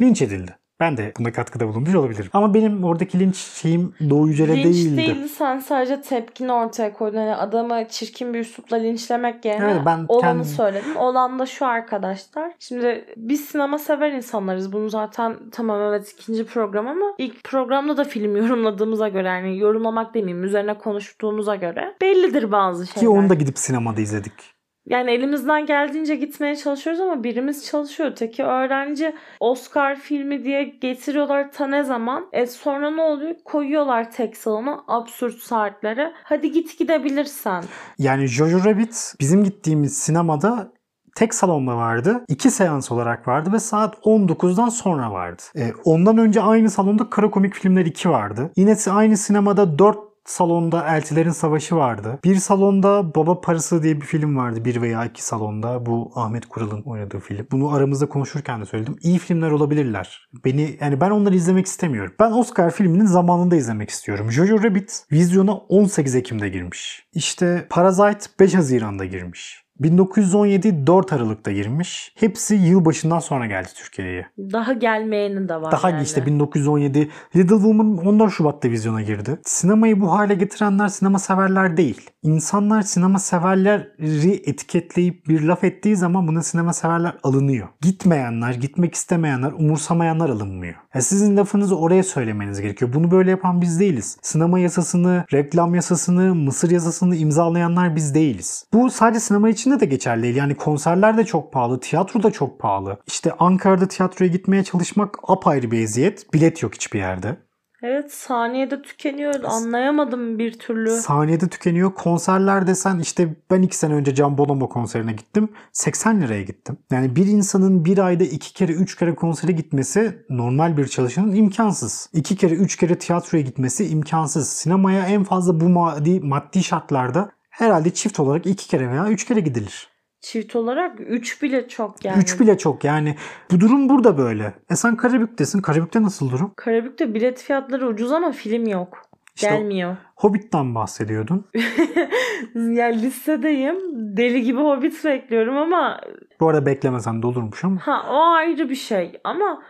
linç 0.00 0.22
edildi. 0.22 0.56
Ben 0.80 0.96
de 0.96 1.12
buna 1.18 1.32
katkıda 1.32 1.68
bulunmuş 1.68 1.94
olabilirim. 1.94 2.30
Ama 2.32 2.54
benim 2.54 2.84
oradaki 2.84 3.20
linç 3.20 3.36
şeyim 3.36 3.94
Doğu 4.10 4.28
Yücel'e 4.28 4.56
Linç 4.56 4.64
değildi. 4.64 4.96
değildi 4.96 5.28
sen 5.28 5.58
sadece 5.58 6.00
tepkini 6.00 6.52
ortaya 6.52 6.92
koydun. 6.92 7.16
Hani 7.16 7.34
adamı 7.34 7.88
çirkin 7.88 8.34
bir 8.34 8.38
üslupla 8.38 8.76
linçlemek 8.76 9.44
yerine 9.44 9.64
Evet, 9.70 9.82
ben 9.86 10.04
olanı 10.08 10.20
kendim- 10.22 10.44
söyledim. 10.44 10.96
Olan 10.96 11.38
da 11.38 11.46
şu 11.46 11.66
arkadaşlar. 11.66 12.52
Şimdi 12.58 13.04
biz 13.16 13.44
sinema 13.44 13.78
sever 13.78 14.12
insanlarız. 14.12 14.72
Bunu 14.72 14.90
zaten 14.90 15.36
tamam 15.52 15.80
evet 15.82 16.14
ikinci 16.18 16.44
program 16.46 16.86
ama 16.88 17.06
ilk 17.18 17.44
programda 17.44 17.96
da 17.96 18.04
film 18.04 18.36
yorumladığımıza 18.42 19.08
göre 19.08 19.28
yani 19.28 19.58
yorumlamak 19.58 20.14
demeyeyim 20.14 20.44
üzerine 20.44 20.78
konuştuğumuza 20.78 21.56
göre 21.56 21.94
bellidir 22.00 22.52
bazı 22.52 22.86
şeyler. 22.86 23.00
Ki 23.00 23.08
onu 23.08 23.28
da 23.28 23.34
gidip 23.34 23.58
sinemada 23.58 24.00
izledik. 24.00 24.53
Yani 24.86 25.10
elimizden 25.10 25.66
geldiğince 25.66 26.16
gitmeye 26.16 26.56
çalışıyoruz 26.56 27.00
ama 27.00 27.24
birimiz 27.24 27.66
çalışıyor. 27.66 28.10
Öteki 28.10 28.44
öğrenci 28.44 29.14
Oscar 29.40 29.96
filmi 29.96 30.44
diye 30.44 30.64
getiriyorlar 30.64 31.52
ta 31.52 31.66
ne 31.66 31.84
zaman. 31.84 32.26
E 32.32 32.46
sonra 32.46 32.90
ne 32.90 33.02
oluyor? 33.02 33.34
Koyuyorlar 33.44 34.10
tek 34.10 34.36
salona 34.36 34.84
absürt 34.88 35.38
saatlere. 35.38 36.12
Hadi 36.22 36.52
git 36.52 36.78
gidebilirsen. 36.78 37.64
Yani 37.98 38.26
Jojo 38.26 38.64
Rabbit 38.64 39.14
bizim 39.20 39.44
gittiğimiz 39.44 39.98
sinemada 39.98 40.72
tek 41.14 41.34
salonda 41.34 41.76
vardı. 41.76 42.24
iki 42.28 42.50
seans 42.50 42.92
olarak 42.92 43.28
vardı 43.28 43.52
ve 43.52 43.58
saat 43.58 43.94
19'dan 43.94 44.68
sonra 44.68 45.12
vardı. 45.12 45.42
E, 45.56 45.72
ondan 45.84 46.18
önce 46.18 46.40
aynı 46.40 46.70
salonda 46.70 47.10
Kara 47.10 47.30
Komik 47.30 47.54
Filmler 47.54 47.86
2 47.86 48.10
vardı. 48.10 48.50
Yine 48.56 48.76
aynı 48.90 49.16
sinemada 49.16 49.78
4 49.78 50.13
salonda 50.24 50.96
Eltilerin 50.96 51.30
Savaşı 51.30 51.76
vardı. 51.76 52.18
Bir 52.24 52.36
salonda 52.36 53.14
Baba 53.14 53.40
Parası 53.40 53.82
diye 53.82 54.00
bir 54.00 54.06
film 54.06 54.36
vardı. 54.36 54.64
Bir 54.64 54.82
veya 54.82 55.04
iki 55.04 55.24
salonda. 55.24 55.86
Bu 55.86 56.12
Ahmet 56.14 56.46
Kural'ın 56.46 56.82
oynadığı 56.82 57.20
film. 57.20 57.46
Bunu 57.52 57.74
aramızda 57.74 58.06
konuşurken 58.08 58.60
de 58.60 58.66
söyledim. 58.66 58.96
İyi 59.02 59.18
filmler 59.18 59.50
olabilirler. 59.50 60.28
Beni 60.44 60.76
yani 60.80 61.00
ben 61.00 61.10
onları 61.10 61.34
izlemek 61.34 61.66
istemiyorum. 61.66 62.12
Ben 62.20 62.32
Oscar 62.32 62.70
filminin 62.70 63.06
zamanında 63.06 63.56
izlemek 63.56 63.90
istiyorum. 63.90 64.32
Jojo 64.32 64.62
Rabbit 64.62 65.04
vizyona 65.12 65.54
18 65.54 66.14
Ekim'de 66.14 66.48
girmiş. 66.48 67.06
İşte 67.12 67.66
Parasite 67.70 68.30
5 68.40 68.54
Haziran'da 68.54 69.04
girmiş. 69.04 69.63
1917 69.80 70.86
4 70.86 71.12
Aralık'ta 71.12 71.52
girmiş. 71.52 72.12
Hepsi 72.16 72.54
yılbaşından 72.54 73.18
sonra 73.18 73.46
geldi 73.46 73.68
Türkiye'ye. 73.76 74.26
Daha 74.38 74.72
gelmeyeni 74.72 75.48
de 75.48 75.54
var 75.54 75.72
Daha 75.72 75.90
yani. 75.90 76.02
işte 76.02 76.26
1917 76.26 77.10
Little 77.36 77.56
Woman 77.56 77.96
14 78.06 78.32
Şubat'ta 78.32 78.70
vizyona 78.70 79.02
girdi. 79.02 79.38
Sinemayı 79.44 80.00
bu 80.00 80.12
hale 80.12 80.34
getirenler 80.34 80.88
sinema 80.88 81.18
severler 81.18 81.76
değil. 81.76 82.10
İnsanlar 82.24 82.82
sinema 82.82 83.18
severleri 83.18 84.42
etiketleyip 84.50 85.28
bir 85.28 85.40
laf 85.40 85.64
ettiği 85.64 85.96
zaman 85.96 86.28
buna 86.28 86.42
sinema 86.42 86.72
severler 86.72 87.16
alınıyor. 87.22 87.68
Gitmeyenler, 87.80 88.54
gitmek 88.54 88.94
istemeyenler, 88.94 89.52
umursamayanlar 89.52 90.28
alınmıyor. 90.28 90.74
Ya 90.94 91.02
sizin 91.02 91.36
lafınızı 91.36 91.78
oraya 91.78 92.02
söylemeniz 92.02 92.60
gerekiyor. 92.60 92.92
Bunu 92.92 93.10
böyle 93.10 93.30
yapan 93.30 93.60
biz 93.60 93.80
değiliz. 93.80 94.18
Sinema 94.22 94.58
yasasını, 94.58 95.24
reklam 95.32 95.74
yasasını, 95.74 96.34
Mısır 96.34 96.70
yasasını 96.70 97.16
imzalayanlar 97.16 97.96
biz 97.96 98.14
değiliz. 98.14 98.64
Bu 98.72 98.90
sadece 98.90 99.20
sinema 99.20 99.48
içinde 99.48 99.80
de 99.80 99.86
geçerli 99.86 100.22
değil. 100.22 100.36
Yani 100.36 100.54
konserler 100.54 101.16
de 101.16 101.24
çok 101.24 101.52
pahalı, 101.52 101.80
tiyatro 101.80 102.22
da 102.22 102.30
çok 102.30 102.60
pahalı. 102.60 102.98
İşte 103.06 103.32
Ankara'da 103.38 103.88
tiyatroya 103.88 104.30
gitmeye 104.30 104.64
çalışmak 104.64 105.16
apayrı 105.28 105.70
bir 105.70 105.80
eziyet. 105.80 106.34
Bilet 106.34 106.62
yok 106.62 106.74
hiçbir 106.74 106.98
yerde. 106.98 107.36
Evet 107.86 108.12
saniyede 108.12 108.82
tükeniyor. 108.82 109.34
Anlayamadım 109.44 110.38
bir 110.38 110.58
türlü. 110.58 110.90
Saniyede 110.90 111.48
tükeniyor. 111.48 111.94
Konserler 111.94 112.66
desen 112.66 112.98
işte 112.98 113.36
ben 113.50 113.62
iki 113.62 113.76
sene 113.76 113.94
önce 113.94 114.14
Can 114.14 114.38
Bonomo 114.38 114.68
konserine 114.68 115.12
gittim. 115.12 115.48
80 115.72 116.22
liraya 116.22 116.42
gittim. 116.42 116.76
Yani 116.92 117.16
bir 117.16 117.26
insanın 117.26 117.84
bir 117.84 117.98
ayda 117.98 118.24
iki 118.24 118.52
kere 118.52 118.72
üç 118.72 118.96
kere 118.96 119.14
konsere 119.14 119.52
gitmesi 119.52 120.24
normal 120.30 120.76
bir 120.76 120.86
çalışanın 120.86 121.34
imkansız. 121.34 122.10
İki 122.12 122.36
kere 122.36 122.54
üç 122.54 122.76
kere 122.76 122.98
tiyatroya 122.98 123.42
gitmesi 123.42 123.86
imkansız. 123.88 124.48
Sinemaya 124.48 125.06
en 125.06 125.24
fazla 125.24 125.60
bu 125.60 125.68
maddi, 125.68 126.20
maddi 126.20 126.62
şartlarda 126.64 127.30
herhalde 127.50 127.94
çift 127.94 128.20
olarak 128.20 128.46
iki 128.46 128.68
kere 128.68 128.90
veya 128.90 129.08
üç 129.08 129.26
kere 129.26 129.40
gidilir. 129.40 129.93
Çift 130.24 130.56
olarak 130.56 131.00
3 131.00 131.42
bile 131.42 131.68
çok 131.68 132.04
yani. 132.04 132.18
3 132.22 132.40
bile 132.40 132.58
çok 132.58 132.84
yani. 132.84 133.16
Bu 133.50 133.60
durum 133.60 133.88
burada 133.88 134.18
böyle. 134.18 134.54
E 134.70 134.76
sen 134.76 134.96
Karabük'tesin. 134.96 135.62
Karabük'te 135.62 136.02
nasıl 136.02 136.30
durum? 136.30 136.52
Karabük'te 136.56 137.14
bilet 137.14 137.42
fiyatları 137.42 137.88
ucuz 137.88 138.12
ama 138.12 138.32
film 138.32 138.66
yok. 138.66 138.98
İşte 139.34 139.48
Gelmiyor. 139.48 139.96
Hobbit'ten 140.16 140.74
bahsediyordun. 140.74 141.46
yani 142.54 143.02
listedeyim. 143.02 143.76
Deli 144.16 144.42
gibi 144.42 144.58
Hobbit 144.58 145.04
bekliyorum 145.04 145.56
ama 145.56 146.00
Bu 146.40 146.48
arada 146.48 146.66
beklemesen 146.66 147.22
de 147.22 147.26
olurmuş 147.26 147.64
ama. 147.64 147.80
ha 147.80 148.06
o 148.10 148.20
ayrı 148.32 148.70
bir 148.70 148.74
şey. 148.74 149.20
Ama 149.24 149.62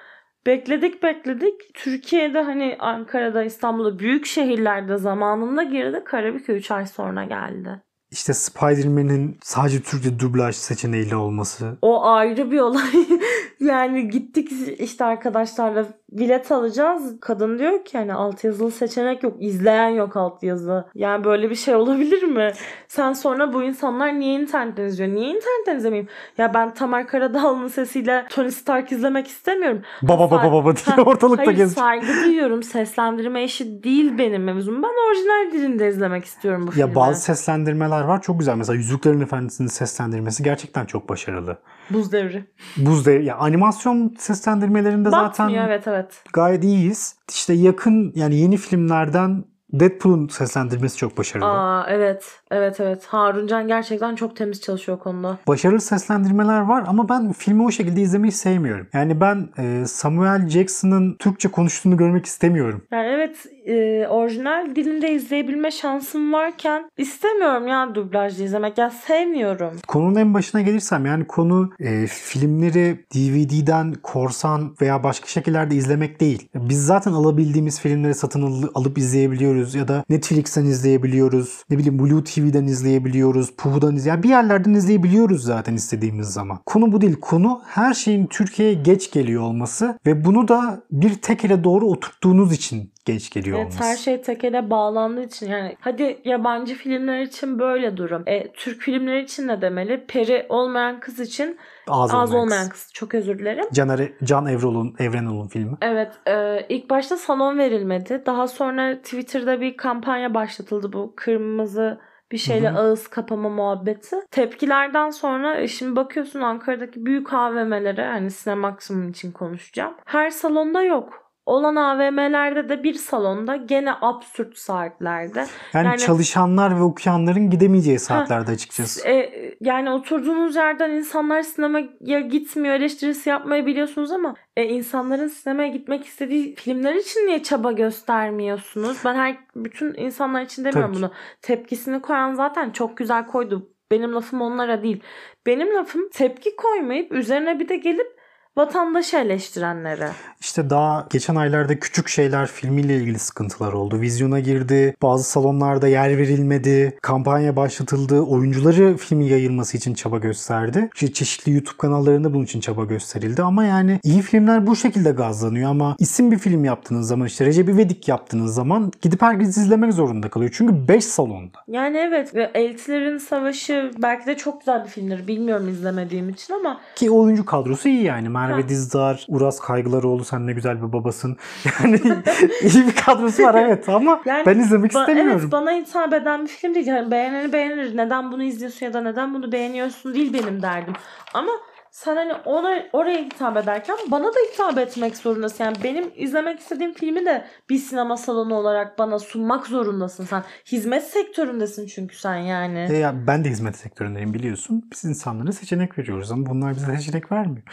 bekledik 0.46 1.02
bekledik. 1.02 1.74
Türkiye'de 1.74 2.42
hani 2.42 2.76
Ankara'da, 2.78 3.44
İstanbul'da 3.44 3.98
büyük 3.98 4.26
şehirlerde 4.26 4.96
zamanında 4.96 5.62
girdi. 5.62 6.02
Karabük'e 6.04 6.52
3 6.52 6.70
ay 6.70 6.86
sonra 6.86 7.24
geldi. 7.24 7.82
İşte 8.14 8.34
Spider-Man'in 8.34 9.38
sadece 9.42 9.82
Türkçe 9.82 10.18
dublaj 10.18 10.56
seçeneğiyle 10.56 11.16
olması. 11.16 11.76
O 11.82 12.04
ayrı 12.04 12.50
bir 12.50 12.60
olay. 12.60 12.90
yani 13.60 14.08
gittik 14.08 14.52
işte 14.78 15.04
arkadaşlarla 15.04 15.86
bilet 16.14 16.52
alacağız. 16.52 17.20
Kadın 17.20 17.58
diyor 17.58 17.84
ki 17.84 17.98
hani 17.98 18.14
altyazılı 18.14 18.70
seçenek 18.70 19.22
yok. 19.22 19.36
izleyen 19.40 19.88
yok 19.88 20.16
altyazı. 20.16 20.84
Yani 20.94 21.24
böyle 21.24 21.50
bir 21.50 21.54
şey 21.54 21.74
olabilir 21.74 22.22
mi? 22.22 22.52
Sen 22.88 23.12
sonra 23.12 23.52
bu 23.52 23.62
insanlar 23.62 24.20
niye 24.20 24.40
internetten 24.40 24.84
izliyor? 24.84 25.10
Niye 25.14 25.28
internetten 25.28 25.76
izlemeyeyim? 25.76 26.08
Ya 26.38 26.54
ben 26.54 26.74
Tamer 26.74 27.06
Karadağlı'nın 27.06 27.68
sesiyle 27.68 28.26
Tony 28.30 28.50
Stark 28.50 28.92
izlemek 28.92 29.26
istemiyorum. 29.26 29.82
Baba 30.02 30.30
baba 30.30 30.52
baba 30.52 30.74
diye 30.76 31.06
ortalıkta 31.06 31.46
Hayır 31.46 31.56
geziyor. 31.58 31.84
saygı 31.84 32.24
duyuyorum. 32.24 32.62
Seslendirme 32.62 33.44
işi 33.44 33.82
değil 33.82 34.18
benim 34.18 34.44
mevzum. 34.44 34.82
Ben 34.82 35.08
orijinal 35.08 35.52
dilinde 35.52 35.88
izlemek 35.88 36.24
istiyorum 36.24 36.66
bu 36.66 36.70
filmi. 36.70 36.88
Ya 36.88 36.94
bazı 36.94 37.20
seslendirmeler 37.22 38.00
var 38.04 38.22
çok 38.22 38.38
güzel. 38.38 38.56
Mesela 38.56 38.76
Yüzüklerin 38.76 39.20
Efendisi'nin 39.20 39.68
seslendirmesi 39.68 40.42
gerçekten 40.42 40.84
çok 40.84 41.08
başarılı. 41.08 41.58
Buz 41.90 42.12
devri. 42.12 42.44
Buz 42.76 43.06
Devri, 43.06 43.24
ya 43.24 43.36
animasyon 43.36 44.14
seslendirmelerinde 44.18 45.10
zaten 45.10 45.46
Batmıyor 45.46 45.64
evet 45.68 45.88
evet. 45.88 46.22
gayet 46.32 46.64
iyiyiz. 46.64 47.16
İşte 47.30 47.52
yakın 47.52 48.12
yani 48.14 48.36
yeni 48.36 48.56
filmlerden 48.56 49.44
Deadpool'un 49.72 50.28
seslendirmesi 50.28 50.96
çok 50.96 51.18
başarılı. 51.18 51.46
Aa 51.46 51.86
evet. 51.88 52.24
Evet 52.54 52.80
evet. 52.80 53.04
Haruncan 53.06 53.68
gerçekten 53.68 54.14
çok 54.14 54.36
temiz 54.36 54.60
çalışıyor 54.60 54.98
konuda. 54.98 55.38
Başarılı 55.48 55.80
seslendirmeler 55.80 56.60
var 56.60 56.84
ama 56.86 57.08
ben 57.08 57.32
filmi 57.32 57.62
o 57.64 57.70
şekilde 57.70 58.00
izlemeyi 58.00 58.32
sevmiyorum. 58.32 58.86
Yani 58.92 59.20
ben 59.20 59.48
e, 59.58 59.86
Samuel 59.86 60.48
Jackson'ın 60.48 61.16
Türkçe 61.18 61.48
konuştuğunu 61.48 61.96
görmek 61.96 62.26
istemiyorum. 62.26 62.82
Yani 62.92 63.06
evet 63.06 63.36
e, 63.66 64.06
orijinal 64.08 64.76
dilinde 64.76 65.12
izleyebilme 65.12 65.70
şansım 65.70 66.32
varken 66.32 66.90
istemiyorum 66.98 67.68
ya 67.68 67.94
dublajlı 67.94 68.44
izlemek. 68.44 68.78
Ya 68.78 68.90
sevmiyorum. 68.90 69.72
Konunun 69.88 70.14
en 70.16 70.34
başına 70.34 70.60
gelirsem 70.60 71.06
yani 71.06 71.26
konu 71.26 71.70
e, 71.80 72.06
filmleri 72.06 73.04
DVD'den 73.14 73.94
korsan 74.02 74.76
veya 74.80 75.04
başka 75.04 75.26
şekillerde 75.26 75.74
izlemek 75.74 76.20
değil. 76.20 76.48
Biz 76.54 76.86
zaten 76.86 77.12
alabildiğimiz 77.12 77.80
filmleri 77.80 78.14
satın 78.14 78.42
al- 78.42 78.68
alıp 78.74 78.98
izleyebiliyoruz 78.98 79.74
ya 79.74 79.88
da 79.88 80.04
Netflix'ten 80.08 80.64
izleyebiliyoruz. 80.64 81.64
Ne 81.70 81.78
bileyim 81.78 81.98
Blue 81.98 82.24
TV'den 82.44 82.64
izleyebiliyoruz. 82.64 83.56
Puhu'dan 83.56 83.96
izleyebiliyoruz. 83.96 84.06
Yani 84.06 84.22
bir 84.22 84.28
yerlerden 84.28 84.74
izleyebiliyoruz 84.74 85.44
zaten 85.44 85.74
istediğimiz 85.74 86.26
zaman. 86.28 86.58
Konu 86.66 86.92
bu 86.92 87.00
değil. 87.00 87.16
Konu 87.20 87.60
her 87.66 87.94
şeyin 87.94 88.26
Türkiye'ye 88.26 88.74
geç 88.74 89.10
geliyor 89.12 89.42
olması 89.42 89.98
ve 90.06 90.24
bunu 90.24 90.48
da 90.48 90.82
bir 90.90 91.14
tek 91.14 91.44
ele 91.44 91.64
doğru 91.64 91.86
oturttuğunuz 91.86 92.52
için 92.52 92.92
geç 93.04 93.30
geliyor 93.30 93.58
Evet 93.58 93.66
olması. 93.66 93.84
her 93.84 93.96
şey 93.96 94.22
tekele 94.22 94.70
bağlandığı 94.70 95.22
için 95.22 95.50
yani 95.50 95.76
hadi 95.80 96.18
yabancı 96.24 96.74
filmler 96.74 97.22
için 97.22 97.58
böyle 97.58 97.96
durum. 97.96 98.22
E, 98.26 98.52
Türk 98.52 98.80
filmleri 98.82 99.24
için 99.24 99.48
ne 99.48 99.62
demeli? 99.62 100.04
Peri 100.08 100.46
olmayan 100.48 101.00
kız 101.00 101.20
için 101.20 101.58
Ağız, 101.88 102.14
az 102.14 102.28
olmayan 102.30 102.42
olmayan 102.44 102.68
kız. 102.68 102.82
kız. 102.84 102.92
Çok 102.92 103.14
özür 103.14 103.38
dilerim. 103.38 103.64
Can, 103.72 103.98
Can 104.24 104.46
Evrol'un, 104.46 104.94
Evrenol'un 104.98 105.48
filmi. 105.48 105.76
Evet 105.82 106.12
e, 106.26 106.66
ilk 106.68 106.90
başta 106.90 107.16
salon 107.16 107.58
verilmedi. 107.58 108.22
Daha 108.26 108.48
sonra 108.48 108.96
Twitter'da 108.96 109.60
bir 109.60 109.76
kampanya 109.76 110.34
başlatıldı 110.34 110.92
bu 110.92 111.12
kırmızı 111.16 111.98
bir 112.34 112.38
şeyle 112.38 112.68
Hı 112.68 112.74
hı. 112.74 112.78
ağız 112.78 113.08
kapama 113.08 113.48
muhabbeti. 113.48 114.16
Tepkilerden 114.30 115.10
sonra 115.10 115.56
e, 115.56 115.68
şimdi 115.68 115.96
bakıyorsun 115.96 116.40
Ankara'daki 116.40 117.06
büyük 117.06 117.32
AVM'lere 117.32 118.06
hani 118.06 118.30
Cinemaximum 118.30 119.08
için 119.08 119.32
konuşacağım. 119.32 119.94
Her 120.04 120.30
salonda 120.30 120.82
yok. 120.82 121.23
Olan 121.46 121.76
AVM'lerde 121.76 122.68
de 122.68 122.82
bir 122.82 122.94
salonda 122.94 123.56
gene 123.56 123.92
absürt 124.00 124.58
saatlerde. 124.58 125.46
Yani, 125.74 125.86
Yani- 125.86 125.98
çalışanlar 125.98 126.76
ve 126.76 126.82
okuyanların 126.82 127.50
gidemeyeceği 127.50 127.98
saatlerde 127.98 128.50
açıkçası. 128.50 129.08
E, 129.08 129.32
yani 129.60 129.90
oturduğunuz 129.90 130.56
yerden 130.56 130.90
insanlar 130.90 131.42
sinemaya 131.42 132.20
gitmiyor 132.20 132.74
eleştirisi 132.74 133.28
yapmayı 133.28 133.66
biliyorsunuz 133.66 134.12
ama 134.12 134.34
e, 134.56 134.64
insanların 134.64 135.28
sinemaya 135.28 135.68
gitmek 135.68 136.06
istediği 136.06 136.54
filmler 136.54 136.94
için 136.94 137.26
niye 137.26 137.42
çaba 137.42 137.72
göstermiyorsunuz? 137.72 138.98
Ben 139.04 139.14
her 139.14 139.36
bütün 139.56 139.94
insanlar 139.94 140.42
için 140.42 140.64
demiyorum 140.64 140.92
Tabii 140.92 141.02
bunu. 141.02 141.12
Tepkisini 141.42 142.00
koyan 142.02 142.34
zaten 142.34 142.70
çok 142.70 142.96
güzel 142.96 143.26
koydu. 143.26 143.70
Benim 143.90 144.14
lafım 144.14 144.40
onlara 144.40 144.82
değil. 144.82 145.02
Benim 145.46 145.74
lafım 145.74 146.08
tepki 146.08 146.56
koymayıp 146.56 147.12
üzerine 147.12 147.60
bir 147.60 147.68
de 147.68 147.76
gelip 147.76 148.23
vatandaşı 148.56 149.16
eleştirenleri. 149.16 150.06
İşte 150.40 150.70
daha 150.70 151.06
geçen 151.10 151.34
aylarda 151.34 151.78
Küçük 151.78 152.08
Şeyler 152.08 152.46
filmiyle 152.46 152.96
ilgili 152.96 153.18
sıkıntılar 153.18 153.72
oldu. 153.72 154.00
Vizyona 154.00 154.40
girdi, 154.40 154.96
bazı 155.02 155.24
salonlarda 155.24 155.88
yer 155.88 156.18
verilmedi, 156.18 156.98
kampanya 157.02 157.56
başlatıldı, 157.56 158.20
oyuncuları 158.20 158.96
filmin 158.96 159.24
yayılması 159.24 159.76
için 159.76 159.94
çaba 159.94 160.18
gösterdi. 160.18 160.90
İşte 160.94 161.12
çeşitli 161.12 161.52
YouTube 161.52 161.76
kanallarında 161.78 162.34
bunun 162.34 162.44
için 162.44 162.60
çaba 162.60 162.84
gösterildi 162.84 163.42
ama 163.42 163.64
yani 163.64 164.00
iyi 164.02 164.22
filmler 164.22 164.66
bu 164.66 164.76
şekilde 164.76 165.10
gazlanıyor 165.10 165.70
ama 165.70 165.96
isim 165.98 166.30
bir 166.32 166.38
film 166.38 166.64
yaptığınız 166.64 167.08
zaman 167.08 167.26
işte 167.26 167.46
Recep 167.46 167.68
İvedik 167.68 168.08
yaptığınız 168.08 168.54
zaman 168.54 168.92
gidip 169.02 169.22
herkes 169.22 169.56
izlemek 169.56 169.92
zorunda 169.92 170.30
kalıyor. 170.30 170.50
Çünkü 170.54 170.88
5 170.88 171.04
salonda. 171.04 171.58
Yani 171.68 171.96
evet 171.96 172.34
ve 172.34 172.50
Eltilerin 172.54 173.18
Savaşı 173.18 173.90
belki 173.98 174.26
de 174.26 174.36
çok 174.36 174.60
güzel 174.60 174.84
bir 174.84 174.88
filmdir. 174.88 175.26
Bilmiyorum 175.28 175.68
izlemediğim 175.68 176.28
için 176.28 176.54
ama 176.54 176.80
Ki 176.96 177.10
oyuncu 177.10 177.44
kadrosu 177.44 177.88
iyi 177.88 178.02
yani. 178.02 178.28
Merve. 178.50 178.68
Dizdar, 178.68 179.26
Uras 179.28 179.60
Kaygılaroğlu 179.60 180.24
sen 180.24 180.46
ne 180.46 180.52
güzel 180.52 180.82
bir 180.82 180.92
babasın. 180.92 181.36
Yani 181.82 181.96
iyi 182.62 182.86
bir 182.86 182.94
kadrosu 182.96 183.42
var 183.42 183.54
evet 183.54 183.88
ama 183.88 184.20
Yani 184.24 184.46
ben 184.46 184.58
izlemek 184.58 184.92
istemiyorum. 184.92 185.38
evet 185.40 185.52
bana 185.52 185.72
hitap 185.72 186.12
eden 186.12 186.42
bir 186.42 186.48
film 186.48 186.74
değil. 186.74 186.86
Yani 186.86 187.10
beğeneni 187.10 187.52
beğenir. 187.52 187.96
Neden 187.96 188.32
bunu 188.32 188.42
izliyorsun 188.42 188.86
ya 188.86 188.92
da 188.92 189.00
neden 189.00 189.34
bunu 189.34 189.52
beğeniyorsun 189.52 190.14
değil 190.14 190.32
benim 190.32 190.62
derdim. 190.62 190.94
Ama 191.34 191.52
sen 191.94 192.16
hani 192.16 192.32
ona 192.44 192.82
oraya 192.92 193.18
hitap 193.18 193.56
ederken 193.56 193.96
bana 194.06 194.24
da 194.24 194.38
hitap 194.52 194.78
etmek 194.78 195.16
zorundasın. 195.16 195.64
Yani 195.64 195.76
benim 195.84 196.12
izlemek 196.16 196.60
istediğim 196.60 196.94
filmi 196.94 197.26
de 197.26 197.44
bir 197.70 197.78
sinema 197.78 198.16
salonu 198.16 198.54
olarak 198.54 198.98
bana 198.98 199.18
sunmak 199.18 199.66
zorundasın 199.66 200.24
sen. 200.24 200.42
Hizmet 200.66 201.04
sektöründesin 201.04 201.86
çünkü 201.86 202.16
sen 202.16 202.36
yani. 202.36 202.86
E 202.90 202.96
ya 202.96 203.26
ben 203.26 203.44
de 203.44 203.48
hizmet 203.48 203.76
sektöründeyim 203.76 204.34
biliyorsun. 204.34 204.88
Biz 204.92 205.04
insanlara 205.04 205.52
seçenek 205.52 205.98
veriyoruz 205.98 206.32
ama 206.32 206.46
bunlar 206.46 206.74
bize 206.76 206.96
seçenek 206.96 207.32
vermiyor. 207.32 207.66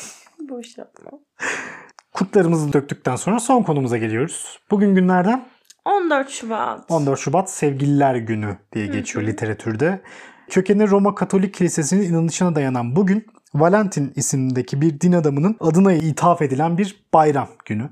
Boş 0.40 0.78
yapma. 0.78 1.10
Kurtlarımızı 2.12 2.72
döktükten 2.72 3.16
sonra 3.16 3.40
son 3.40 3.62
konumuza 3.62 3.96
geliyoruz. 3.96 4.58
Bugün 4.70 4.94
günlerden 4.94 5.44
14 5.84 6.30
Şubat. 6.30 6.90
14 6.90 7.20
Şubat 7.20 7.50
Sevgililer 7.50 8.14
Günü 8.14 8.56
diye 8.72 8.86
geçiyor 8.86 9.26
literatürde. 9.26 10.00
Kökeni 10.50 10.88
Roma 10.88 11.14
Katolik 11.14 11.54
Kilisesi'nin 11.54 12.02
inanışına 12.02 12.54
dayanan 12.54 12.96
bugün 12.96 13.26
Valentin 13.54 14.12
isimdeki 14.16 14.80
bir 14.80 15.00
din 15.00 15.12
adamının 15.12 15.56
adına 15.60 15.92
ithaf 15.92 16.42
edilen 16.42 16.78
bir 16.78 17.04
bayram 17.14 17.48
günü. 17.64 17.90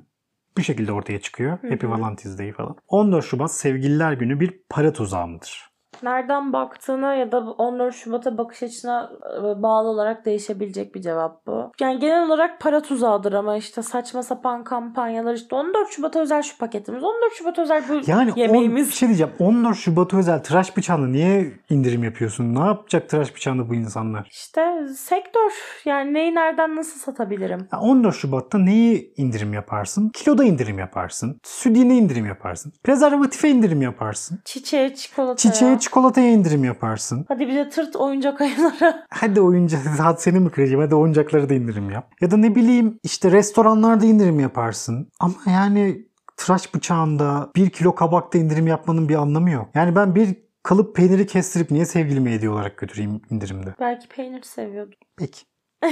Bu 0.56 0.62
şekilde 0.62 0.92
ortaya 0.92 1.20
çıkıyor. 1.20 1.50
Happy. 1.50 1.86
Valentine's 1.86 2.38
Day 2.38 2.52
falan. 2.52 2.76
14 2.88 3.24
Şubat 3.24 3.52
Sevgililer 3.52 4.12
Günü 4.12 4.40
bir 4.40 4.60
para 4.68 4.92
tuzağı 4.92 5.26
mıdır? 5.26 5.69
Nereden 6.02 6.52
baktığına 6.52 7.14
ya 7.14 7.32
da 7.32 7.38
14 7.38 7.94
Şubat'a 7.94 8.38
bakış 8.38 8.62
açına 8.62 9.10
e, 9.38 9.62
bağlı 9.62 9.88
olarak 9.88 10.24
değişebilecek 10.24 10.94
bir 10.94 11.00
cevap 11.00 11.46
bu. 11.46 11.72
Yani 11.80 11.98
genel 11.98 12.26
olarak 12.26 12.60
para 12.60 12.82
tuzağıdır 12.82 13.32
ama 13.32 13.56
işte 13.56 13.82
saçma 13.82 14.22
sapan 14.22 14.64
kampanyalar 14.64 15.34
işte 15.34 15.56
14 15.56 15.90
Şubat'a 15.90 16.20
özel 16.20 16.42
şu 16.42 16.58
paketimiz, 16.58 17.04
14 17.04 17.32
Şubat'a 17.34 17.62
özel 17.62 17.82
bu 17.88 18.00
Yani 18.06 18.30
on, 18.30 18.36
bir 18.36 18.40
yemeğimiz. 18.40 18.94
şey 18.94 19.08
diyeceğim. 19.08 19.32
14 19.38 19.76
Şubat 19.76 20.14
özel 20.14 20.42
tıraş 20.42 20.76
bıçağına 20.76 21.06
niye 21.06 21.52
indirim 21.70 22.04
yapıyorsun? 22.04 22.54
Ne 22.54 22.60
yapacak 22.60 23.08
tıraş 23.08 23.34
bıçağını 23.34 23.68
bu 23.68 23.74
insanlar? 23.74 24.28
İşte 24.30 24.86
sektör 24.96 25.52
yani 25.84 26.14
neyi 26.14 26.34
nereden 26.34 26.76
nasıl 26.76 27.00
satabilirim? 27.00 27.68
Ya 27.72 27.80
14 27.80 28.14
Şubat'ta 28.14 28.58
neyi 28.58 29.14
indirim 29.16 29.52
yaparsın? 29.54 30.08
Kiloda 30.14 30.44
indirim 30.44 30.78
yaparsın. 30.78 31.40
Südyene 31.44 31.96
indirim 31.96 32.26
yaparsın. 32.26 32.72
Prezervatife 32.84 33.48
indirim 33.48 33.82
yaparsın. 33.82 34.40
Çiçeğe, 34.44 34.94
çikolataya. 34.94 35.36
Çiçeğe, 35.52 35.78
çikolataya 35.90 36.32
indirim 36.32 36.64
yaparsın. 36.64 37.24
Hadi 37.28 37.48
bir 37.48 37.54
de 37.54 37.68
tırt 37.68 37.96
oyuncak 37.96 38.40
ayılara. 38.40 39.06
Hadi 39.10 39.40
oyuncak, 39.40 39.86
hadi 39.98 40.20
seni 40.20 40.40
mi 40.40 40.50
kıracağım? 40.50 40.82
Hadi 40.82 40.94
oyuncakları 40.94 41.48
da 41.48 41.54
indirim 41.54 41.90
yap. 41.90 42.12
Ya 42.20 42.30
da 42.30 42.36
ne 42.36 42.54
bileyim 42.54 42.98
işte 43.02 43.32
restoranlarda 43.32 44.06
indirim 44.06 44.40
yaparsın. 44.40 45.08
Ama 45.20 45.34
yani 45.46 46.06
tıraş 46.36 46.74
bıçağında 46.74 47.50
bir 47.56 47.70
kilo 47.70 47.94
kabakta 47.94 48.38
indirim 48.38 48.66
yapmanın 48.66 49.08
bir 49.08 49.14
anlamı 49.14 49.50
yok. 49.50 49.68
Yani 49.74 49.96
ben 49.96 50.14
bir 50.14 50.36
kalıp 50.62 50.96
peyniri 50.96 51.26
kestirip 51.26 51.70
niye 51.70 51.84
sevgilime 51.86 52.32
hediye 52.32 52.50
olarak 52.50 52.78
götüreyim 52.78 53.20
indirimde? 53.30 53.74
Belki 53.80 54.08
peynir 54.08 54.42
seviyordum. 54.42 54.98
Peki. 55.16 55.40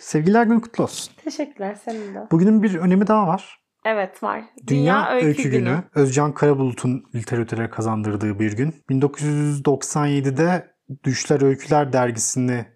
Sevgililer 0.00 0.44
günü 0.44 0.60
kutlu 0.60 0.84
olsun. 0.84 1.14
Teşekkürler 1.24 1.74
senin 1.84 2.14
de. 2.14 2.26
Bugünün 2.30 2.62
bir 2.62 2.74
önemi 2.74 3.06
daha 3.06 3.26
var. 3.26 3.61
Evet 3.84 4.22
var. 4.22 4.44
Dünya, 4.66 5.10
Öykü, 5.10 5.50
Günü. 5.50 5.82
Özcan 5.94 6.34
Karabulut'un 6.34 7.04
literatüre 7.14 7.70
kazandırdığı 7.70 8.38
bir 8.38 8.52
gün. 8.52 8.74
1997'de 8.90 10.72
Düşler 11.04 11.42
Öyküler 11.42 11.92
dergisini 11.92 12.66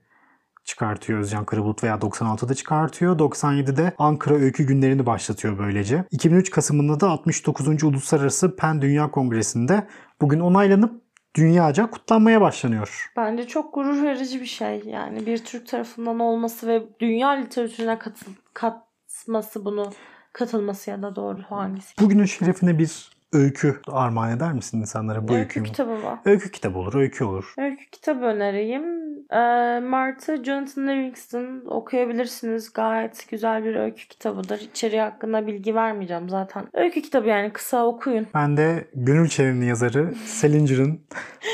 çıkartıyor 0.64 1.18
Özcan 1.18 1.44
Karabulut 1.44 1.84
veya 1.84 1.94
96'da 1.94 2.54
çıkartıyor. 2.54 3.18
97'de 3.18 3.92
Ankara 3.98 4.34
Öykü 4.34 4.66
Günlerini 4.66 5.06
başlatıyor 5.06 5.58
böylece. 5.58 6.04
2003 6.10 6.50
Kasım'ında 6.50 7.00
da 7.00 7.08
69. 7.10 7.84
Uluslararası 7.84 8.56
Pen 8.56 8.82
Dünya 8.82 9.10
Kongresi'nde 9.10 9.86
bugün 10.20 10.40
onaylanıp 10.40 11.02
dünyaca 11.36 11.90
kutlanmaya 11.90 12.40
başlanıyor. 12.40 13.12
Bence 13.16 13.46
çok 13.46 13.74
gurur 13.74 14.02
verici 14.02 14.40
bir 14.40 14.46
şey. 14.46 14.82
Yani 14.86 15.26
bir 15.26 15.44
Türk 15.44 15.68
tarafından 15.68 16.20
olması 16.20 16.66
ve 16.66 16.82
dünya 17.00 17.28
literatürüne 17.28 17.98
katıl, 17.98 18.32
katması 18.54 19.64
bunu 19.64 19.92
katılması 20.36 20.90
ya 20.90 21.02
da 21.02 21.16
doğru 21.16 21.42
hangisi? 21.42 21.94
Bugünün 22.00 22.24
şerefine 22.24 22.78
bir 22.78 23.10
öykü 23.32 23.80
armağan 23.88 24.36
eder 24.36 24.52
misin 24.52 24.80
insanlara 24.80 25.28
bu 25.28 25.32
Öykü 25.32 25.42
öyküyü? 25.42 25.64
kitabı 25.64 26.02
var. 26.02 26.18
Öykü 26.24 26.50
kitabı 26.50 26.78
olur, 26.78 26.94
öykü 26.94 27.24
olur. 27.24 27.54
Öykü 27.58 27.90
kitabı 27.90 28.24
önereyim. 28.24 29.06
Ee, 29.30 29.80
Martı 29.80 30.44
Jonathan 30.44 30.88
Livingston 30.88 31.62
okuyabilirsiniz. 31.66 32.72
Gayet 32.72 33.26
güzel 33.30 33.64
bir 33.64 33.74
öykü 33.74 34.08
kitabıdır. 34.08 34.60
İçeriği 34.60 35.00
hakkında 35.00 35.46
bilgi 35.46 35.74
vermeyeceğim 35.74 36.28
zaten. 36.28 36.64
Öykü 36.74 37.02
kitabı 37.02 37.28
yani 37.28 37.52
kısa 37.52 37.86
okuyun. 37.86 38.26
Ben 38.34 38.56
de 38.56 38.88
Gönül 38.94 39.28
Çelen'in 39.28 39.66
yazarı 39.66 40.14
Salinger'ın 40.24 41.00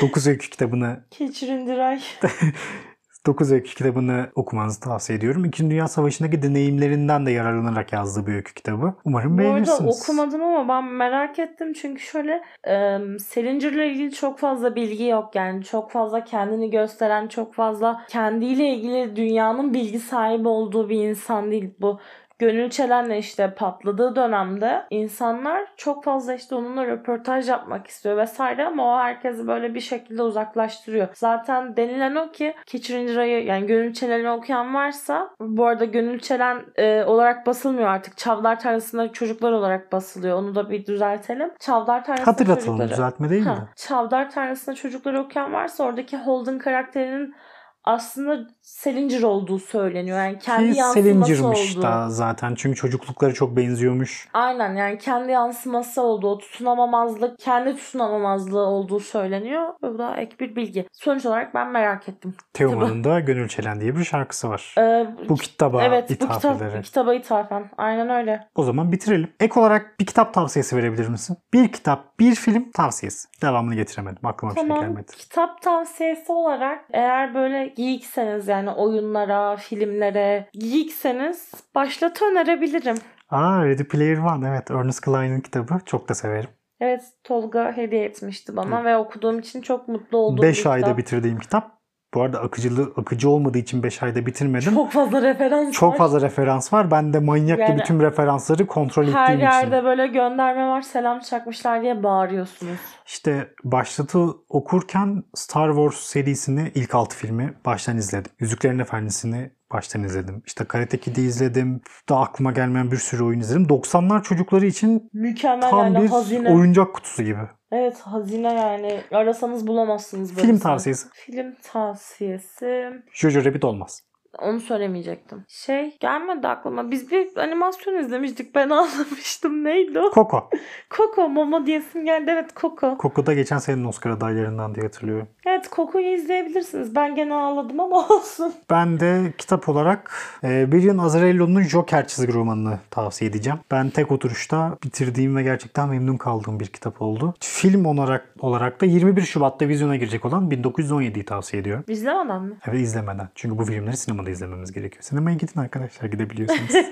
9 0.01 0.27
öykü 0.27 0.49
kitabını 0.49 0.99
Keçirin 1.11 1.67
Diray. 1.67 2.01
9 3.25 3.51
öykü 3.51 3.69
kitabını 3.69 4.29
okumanızı 4.35 4.79
tavsiye 4.79 5.17
ediyorum. 5.17 5.45
İkinci 5.45 5.71
Dünya 5.71 5.87
Savaşı'ndaki 5.87 6.41
deneyimlerinden 6.41 7.25
de 7.25 7.31
yararlanarak 7.31 7.93
yazdığı 7.93 8.27
bir 8.27 8.33
öykü 8.33 8.53
kitabı. 8.53 8.93
Umarım 9.05 9.37
Bu 9.37 9.41
arada 9.41 9.53
beğenirsiniz. 9.53 10.01
okumadım 10.01 10.43
ama 10.43 10.67
ben 10.67 10.83
merak 10.91 11.39
ettim 11.39 11.73
çünkü 11.73 12.01
şöyle 12.01 12.43
e, 12.67 12.97
Salinger'la 13.19 13.83
ilgili 13.83 14.11
çok 14.11 14.39
fazla 14.39 14.75
bilgi 14.75 15.03
yok 15.05 15.35
yani 15.35 15.63
çok 15.63 15.91
fazla 15.91 16.23
kendini 16.23 16.69
gösteren 16.69 17.27
çok 17.27 17.53
fazla 17.53 18.05
kendiyle 18.09 18.67
ilgili 18.67 19.15
dünyanın 19.15 19.73
bilgi 19.73 19.99
sahibi 19.99 20.47
olduğu 20.47 20.89
bir 20.89 21.09
insan 21.09 21.51
değil 21.51 21.73
bu. 21.81 21.99
Gönül 22.39 22.69
Çelen'le 22.69 23.17
işte 23.17 23.53
patladığı 23.57 24.15
dönemde 24.15 24.83
insanlar 24.89 25.65
çok 25.77 26.03
fazla 26.03 26.33
işte 26.33 26.55
onunla 26.55 26.85
röportaj 26.85 27.49
yapmak 27.49 27.87
istiyor 27.87 28.17
vesaire 28.17 28.65
ama 28.65 28.95
o 28.95 28.99
herkesi 28.99 29.47
böyle 29.47 29.75
bir 29.75 29.79
şekilde 29.79 30.21
uzaklaştırıyor. 30.21 31.07
Zaten 31.13 31.77
denilen 31.77 32.15
o 32.15 32.31
ki 32.31 32.55
Keçirinci 32.65 33.15
Ray'ı 33.15 33.45
yani 33.45 33.67
Gönül 33.67 33.93
Çelen'i 33.93 34.29
okuyan 34.29 34.73
varsa 34.73 35.29
bu 35.39 35.65
arada 35.65 35.85
Gönül 35.85 36.19
Çelen 36.19 36.65
e, 36.75 37.03
olarak 37.03 37.45
basılmıyor 37.47 37.87
artık. 37.87 38.17
Çavdar 38.17 38.59
Tarlası'nda 38.59 39.11
çocuklar 39.11 39.51
olarak 39.51 39.91
basılıyor. 39.91 40.37
Onu 40.37 40.55
da 40.55 40.69
bir 40.69 40.85
düzeltelim. 40.85 41.51
Çavdar 41.59 42.05
Tarlası'nda 42.05 42.31
Hatırlatalım 42.31 42.65
çocukları. 42.65 42.89
düzeltme 42.89 43.29
değil 43.29 43.41
mi? 43.43 43.49
Ha, 43.49 43.67
Çavdar 43.75 44.31
Tanrısı'nda 44.31 44.75
çocukları 44.75 45.21
okuyan 45.21 45.53
varsa 45.53 45.83
oradaki 45.83 46.17
Holden 46.17 46.59
karakterinin 46.59 47.35
aslında 47.83 48.47
Salinger 48.63 49.21
olduğu 49.23 49.59
söyleniyor. 49.59 50.17
Yani 50.17 50.39
kendi 50.39 50.73
Ki 50.73 50.79
yansıması 50.79 51.47
olduğu. 51.47 51.81
da 51.81 52.09
zaten 52.09 52.55
çünkü 52.55 52.75
çocuklukları 52.75 53.33
çok 53.33 53.57
benziyormuş. 53.57 54.27
Aynen 54.33 54.75
yani 54.75 54.97
kendi 54.97 55.31
yansıması 55.31 56.01
olduğu, 56.01 56.37
tutunamamazlık, 56.37 57.39
kendi 57.39 57.75
tutunamamazlığı 57.77 58.65
olduğu 58.65 58.99
söyleniyor. 58.99 59.73
Bu 59.81 59.97
da 59.97 60.17
ek 60.17 60.35
bir 60.39 60.55
bilgi. 60.55 60.87
Sonuç 60.91 61.25
olarak 61.25 61.53
ben 61.53 61.67
merak 61.71 62.09
ettim. 62.09 62.35
Teoman'ın 62.53 63.03
da 63.03 63.19
Gönül 63.19 63.47
Çelen 63.47 63.81
diye 63.81 63.95
bir 63.95 64.03
şarkısı 64.03 64.49
var. 64.49 64.75
Ee, 64.77 65.07
Bu 65.29 65.35
kitaba 65.35 65.83
evet 65.83 66.09
bu 66.09 66.13
ithaf 66.13 66.35
kitap, 66.35 66.61
ederek. 66.61 66.83
kitaba 66.85 67.13
ithafen. 67.13 67.69
Aynen 67.77 68.09
öyle. 68.09 68.47
O 68.55 68.63
zaman 68.63 68.91
bitirelim. 68.91 69.29
Ek 69.39 69.59
olarak 69.59 69.95
bir 69.99 70.05
kitap 70.05 70.33
tavsiyesi 70.33 70.77
verebilir 70.77 71.07
misin? 71.07 71.37
Bir 71.53 71.71
kitap, 71.71 72.19
bir 72.19 72.35
film 72.35 72.71
tavsiyesi. 72.71 73.27
Devamını 73.41 73.75
getiremedim. 73.75 74.25
Aklıma 74.25 74.55
bir 74.55 74.59
şey 74.59 74.67
Tamam. 74.67 74.83
gelmedi. 74.83 75.11
Kitap 75.17 75.61
tavsiyesi 75.61 76.31
olarak 76.31 76.85
eğer 76.93 77.35
böyle 77.35 77.67
geekseniz 77.67 78.49
yani 78.53 78.69
oyunlara, 78.69 79.57
filmlere 79.57 80.49
geekseniz 80.53 81.51
başlatı 81.75 82.25
önerebilirim. 82.25 82.97
Aa 83.29 83.65
Ready 83.65 83.83
Player 83.83 84.17
One 84.17 84.47
evet 84.49 84.71
Ernest 84.71 85.05
Cline'ın 85.05 85.41
kitabı. 85.41 85.79
Çok 85.85 86.09
da 86.09 86.13
severim. 86.13 86.49
Evet 86.79 87.01
Tolga 87.23 87.77
hediye 87.77 88.05
etmişti 88.05 88.55
bana 88.55 88.83
ve 88.85 88.97
okuduğum 88.97 89.39
için 89.39 89.61
çok 89.61 89.87
mutlu 89.87 90.17
olduğum 90.17 90.41
5 90.41 90.65
bir 90.65 90.69
ayda 90.69 90.85
kitap. 90.85 90.97
bitirdiğim 90.97 91.39
kitap. 91.39 91.82
Bu 92.13 92.21
arada 92.21 92.39
akıcılığı 92.41 92.93
akıcı 92.97 93.29
olmadığı 93.29 93.57
için 93.57 93.83
5 93.83 94.03
ayda 94.03 94.25
bitirmedim. 94.25 94.73
Çok 94.73 94.91
fazla 94.91 95.21
referans 95.21 95.71
Çok 95.71 95.93
var. 95.93 95.97
fazla 95.97 96.21
referans 96.21 96.73
var. 96.73 96.91
Ben 96.91 97.13
de 97.13 97.19
manyakça 97.19 97.63
Yani 97.65 97.79
bütün 97.79 97.99
referansları 97.99 98.67
kontrol 98.67 99.03
Her 99.03 99.23
ettiğim 99.23 99.39
için. 99.39 99.45
yerde 99.47 99.83
böyle 99.83 100.07
gönderme 100.07 100.67
var 100.67 100.81
selam 100.81 101.19
çakmışlar 101.19 101.81
diye 101.81 102.03
bağırıyorsunuz. 102.03 102.77
İşte 103.05 103.47
başlatı 103.63 104.19
okurken 104.49 105.23
Star 105.35 105.69
Wars 105.69 105.95
serisini 105.95 106.71
ilk 106.75 106.95
6 106.95 107.17
filmi 107.17 107.53
baştan 107.65 107.97
izledim. 107.97 108.31
Yüzüklerin 108.39 108.79
Efendisi'ni 108.79 109.51
baştan 109.73 110.03
izledim. 110.03 110.43
İşte 110.45 110.63
Karate 110.65 110.97
Kid'i 110.97 111.21
izledim. 111.21 111.81
Daha 112.09 112.21
aklıma 112.21 112.51
gelmeyen 112.51 112.91
bir 112.91 112.97
sürü 112.97 113.23
oyun 113.23 113.39
izledim. 113.39 113.63
90'lar 113.69 114.23
çocukları 114.23 114.65
için 114.65 115.09
Mükemmel 115.13 115.69
tam 115.69 115.79
yani 115.93 116.03
bir 116.03 116.09
hazine. 116.09 116.49
oyuncak 116.53 116.93
kutusu 116.93 117.23
gibi. 117.23 117.39
Evet 117.73 117.99
hazine 117.99 118.53
yani 118.53 119.01
arasanız 119.11 119.67
bulamazsınız 119.67 120.35
böyle. 120.35 120.47
Film 120.47 120.59
tavsiyesi. 120.59 121.07
Film 121.13 121.55
tavsiyesi. 121.63 122.91
Jojo 123.13 123.45
Rabbit 123.45 123.63
olmaz. 123.63 124.03
Onu 124.39 124.59
söylemeyecektim. 124.59 125.45
Şey 125.47 125.97
gelmedi 125.99 126.47
aklıma. 126.47 126.91
Biz 126.91 127.11
bir 127.11 127.37
animasyon 127.37 128.03
izlemiştik. 128.03 128.55
Ben 128.55 128.69
ağlamıştım. 128.69 129.63
Neydi 129.63 129.99
o? 129.99 130.11
Coco. 130.13 130.49
Coco. 130.89 131.29
Momo 131.33 131.65
diyesim 131.65 132.05
geldi. 132.05 132.31
Evet 132.31 132.55
Coco. 132.55 132.97
Coco'da 133.01 133.33
geçen 133.33 133.57
senenin 133.57 133.85
Oscar 133.85 134.11
adaylarından 134.11 134.75
diye 134.75 134.85
hatırlıyorum. 134.85 135.27
Evet 135.45 135.69
Coco'yu 135.71 136.15
izleyebilirsiniz. 136.15 136.95
Ben 136.95 137.15
gene 137.15 137.33
ağladım 137.33 137.79
ama 137.79 138.07
olsun. 138.09 138.53
Ben 138.69 138.99
de 138.99 139.33
kitap 139.37 139.69
olarak 139.69 140.11
e, 140.43 140.71
Brian 140.71 140.97
Azzarello'nun 140.97 141.61
Joker 141.61 142.07
çizgi 142.07 142.33
romanını 142.33 142.79
tavsiye 142.91 143.29
edeceğim. 143.29 143.59
Ben 143.71 143.89
tek 143.89 144.11
oturuşta 144.11 144.77
bitirdiğim 144.83 145.35
ve 145.35 145.43
gerçekten 145.43 145.89
memnun 145.89 146.17
kaldığım 146.17 146.59
bir 146.59 146.67
kitap 146.67 147.01
oldu. 147.01 147.33
Film 147.39 147.85
olarak 147.85 148.29
olarak 148.39 148.81
da 148.81 148.85
21 148.85 149.21
Şubat'ta 149.21 149.67
vizyona 149.67 149.95
girecek 149.95 150.25
olan 150.25 150.49
1917'yi 150.49 151.25
tavsiye 151.25 151.61
ediyorum. 151.61 151.83
İzlemeden 151.87 152.41
mi? 152.41 152.55
Evet 152.67 152.79
izlemeden. 152.79 153.29
Çünkü 153.35 153.57
bu 153.57 153.65
filmleri 153.65 153.97
sinemada 153.97 154.22
izlememiz 154.29 154.71
gerekiyor. 154.71 155.03
Sinemaya 155.03 155.35
gidin 155.37 155.59
arkadaşlar 155.59 156.09
gidebiliyorsunuz. 156.09 156.71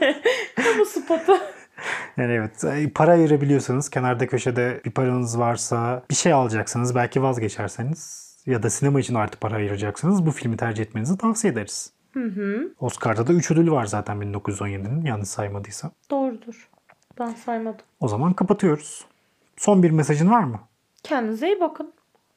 Kamu 0.56 0.86
spotu. 0.86 1.34
yani 2.18 2.32
evet 2.34 2.64
e, 2.64 2.90
para 2.90 3.12
ayırabiliyorsanız 3.12 3.90
kenarda 3.90 4.28
köşede 4.28 4.82
bir 4.86 4.92
paranız 4.92 5.40
varsa 5.40 6.04
bir 6.10 6.16
şey 6.16 6.34
alacaksınız 6.34 6.96
belki 6.96 7.22
vazgeçerseniz 7.22 8.32
ya 8.46 8.64
da 8.64 8.70
sinema 8.70 9.00
için 9.00 9.16
artı 9.16 9.40
para 9.40 9.56
ayıracaksınız 9.56 10.26
bu 10.26 10.32
filmi 10.32 10.58
tercih 10.58 10.84
etmenizi 10.84 11.18
tavsiye 11.18 11.54
ederiz. 11.54 11.94
Hı 12.14 12.26
hı. 12.26 12.74
Oscar'da 12.80 13.28
da 13.28 13.34
3 13.34 13.52
ödülü 13.52 13.72
var 13.72 13.86
zaten 13.86 14.18
1917'nin 14.18 15.06
yanlış 15.06 15.30
saymadıysam. 15.30 15.92
Doğrudur. 16.12 16.70
Ben 17.20 17.30
saymadım. 17.30 17.86
O 18.00 18.08
zaman 18.08 18.34
kapatıyoruz. 18.34 19.06
Son 19.58 19.84
bir 19.84 19.92
mesajın 19.92 20.32
var 20.32 20.44
mı? 20.44 20.60
Kendinize 21.04 21.48
iyi 21.48 21.60
bakın. 21.60 21.94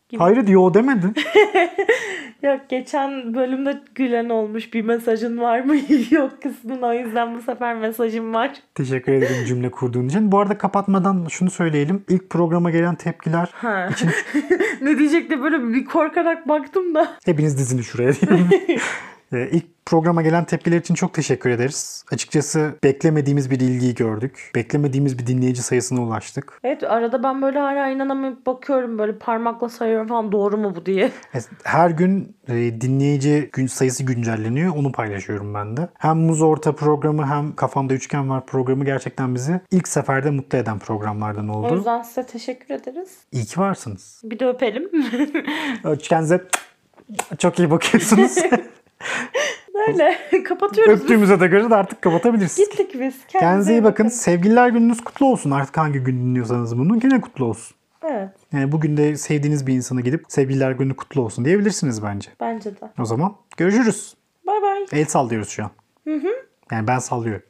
Gibi. 0.08 0.18
Hayır 0.22 0.46
diyor 0.46 0.74
demedin. 0.74 1.14
Yok 2.42 2.60
geçen 2.68 3.34
bölümde 3.34 3.80
gülen 3.94 4.28
olmuş 4.28 4.74
bir 4.74 4.82
mesajın 4.84 5.38
var 5.38 5.60
mı? 5.60 5.76
Yok 6.10 6.42
kısmın 6.42 6.82
o 6.82 6.92
yüzden 6.92 7.34
bu 7.34 7.42
sefer 7.42 7.76
mesajım 7.76 8.34
var. 8.34 8.52
Teşekkür 8.74 9.12
ederim 9.12 9.44
cümle 9.46 9.70
kurduğun 9.70 10.08
için. 10.08 10.32
Bu 10.32 10.38
arada 10.38 10.58
kapatmadan 10.58 11.26
şunu 11.30 11.50
söyleyelim. 11.50 12.04
İlk 12.08 12.30
programa 12.30 12.70
gelen 12.70 12.94
tepkiler 12.94 13.48
Ha. 13.54 13.88
için 13.92 14.10
ne 14.82 14.98
diyecek 14.98 15.30
de 15.30 15.42
böyle 15.42 15.62
bir 15.74 15.84
korkarak 15.84 16.48
baktım 16.48 16.94
da. 16.94 17.12
hepiniz 17.24 17.58
dizini 17.58 17.82
şuraya 17.84 18.12
diyelim. 18.14 18.48
Ee, 19.32 19.48
İlk 19.52 19.64
programa 19.86 20.22
gelen 20.22 20.44
tepkiler 20.44 20.76
için 20.76 20.94
çok 20.94 21.14
teşekkür 21.14 21.50
ederiz. 21.50 22.04
Açıkçası 22.12 22.74
beklemediğimiz 22.84 23.50
bir 23.50 23.60
ilgiyi 23.60 23.94
gördük. 23.94 24.50
Beklemediğimiz 24.54 25.18
bir 25.18 25.26
dinleyici 25.26 25.62
sayısına 25.62 26.02
ulaştık. 26.02 26.60
Evet 26.64 26.82
arada 26.82 27.22
ben 27.22 27.42
böyle 27.42 27.58
hala 27.58 27.88
inanamayıp 27.88 28.46
bakıyorum 28.46 28.98
böyle 28.98 29.18
parmakla 29.18 29.68
sayıyorum 29.68 30.06
falan 30.08 30.32
doğru 30.32 30.56
mu 30.56 30.72
bu 30.76 30.86
diye. 30.86 31.04
E, 31.34 31.38
Her 31.64 31.90
gün 31.90 32.36
e, 32.48 32.54
dinleyici 32.80 33.50
gün 33.52 33.66
sayısı 33.66 34.04
güncelleniyor. 34.04 34.76
Onu 34.76 34.92
paylaşıyorum 34.92 35.54
ben 35.54 35.76
de. 35.76 35.88
Hem 35.98 36.16
Muz 36.18 36.42
Orta 36.42 36.72
programı 36.74 37.26
hem 37.26 37.54
Kafamda 37.56 37.94
Üçgen 37.94 38.30
Var 38.30 38.46
programı 38.46 38.84
gerçekten 38.84 39.34
bizi 39.34 39.60
ilk 39.70 39.88
seferde 39.88 40.30
mutlu 40.30 40.58
eden 40.58 40.78
programlardan 40.78 41.48
O 41.48 41.52
oldu. 41.52 41.74
yüzden 41.74 42.02
size 42.02 42.26
teşekkür 42.26 42.74
ederiz. 42.74 43.10
İyi 43.32 43.44
ki 43.44 43.60
varsınız. 43.60 44.20
Bir 44.24 44.38
de 44.38 44.46
öpelim. 44.46 44.90
Kendinize 45.98 46.44
çok 47.38 47.58
iyi 47.58 47.70
bakıyorsunuz. 47.70 48.34
Öyle 49.88 50.18
kapatıyoruz. 50.44 51.02
Öptüğümüze 51.02 51.40
de 51.40 51.46
göre 51.46 51.70
de 51.70 51.74
artık 51.74 52.02
kapatabiliriz. 52.02 52.56
Gittik 52.56 53.00
biz. 53.00 53.14
Kendinize 53.28 53.72
iyi 53.72 53.84
bakın. 53.84 54.08
Sevgililer 54.08 54.68
gününüz 54.68 55.00
kutlu 55.04 55.26
olsun. 55.26 55.50
Artık 55.50 55.76
hangi 55.78 55.98
gün 55.98 56.20
dinliyorsanız 56.20 56.78
bunu 56.78 57.00
gene 57.00 57.20
kutlu 57.20 57.44
olsun. 57.44 57.76
Evet 58.10 58.28
Yani 58.52 58.72
bugün 58.72 58.96
de 58.96 59.16
sevdiğiniz 59.16 59.66
bir 59.66 59.74
insana 59.74 60.00
gidip 60.00 60.24
sevgililer 60.28 60.72
günü 60.72 60.96
kutlu 60.96 61.20
olsun 61.22 61.44
diyebilirsiniz 61.44 62.02
bence. 62.02 62.30
bence 62.40 62.70
de. 62.70 62.92
O 62.98 63.04
zaman 63.04 63.36
görüşürüz. 63.56 64.14
Bay 64.46 64.62
bay. 64.62 64.84
El 64.92 65.04
sallıyoruz 65.04 65.48
şu 65.48 65.64
an. 65.64 65.70
Yani 66.72 66.86
ben 66.88 66.98
sallıyorum. 66.98 67.42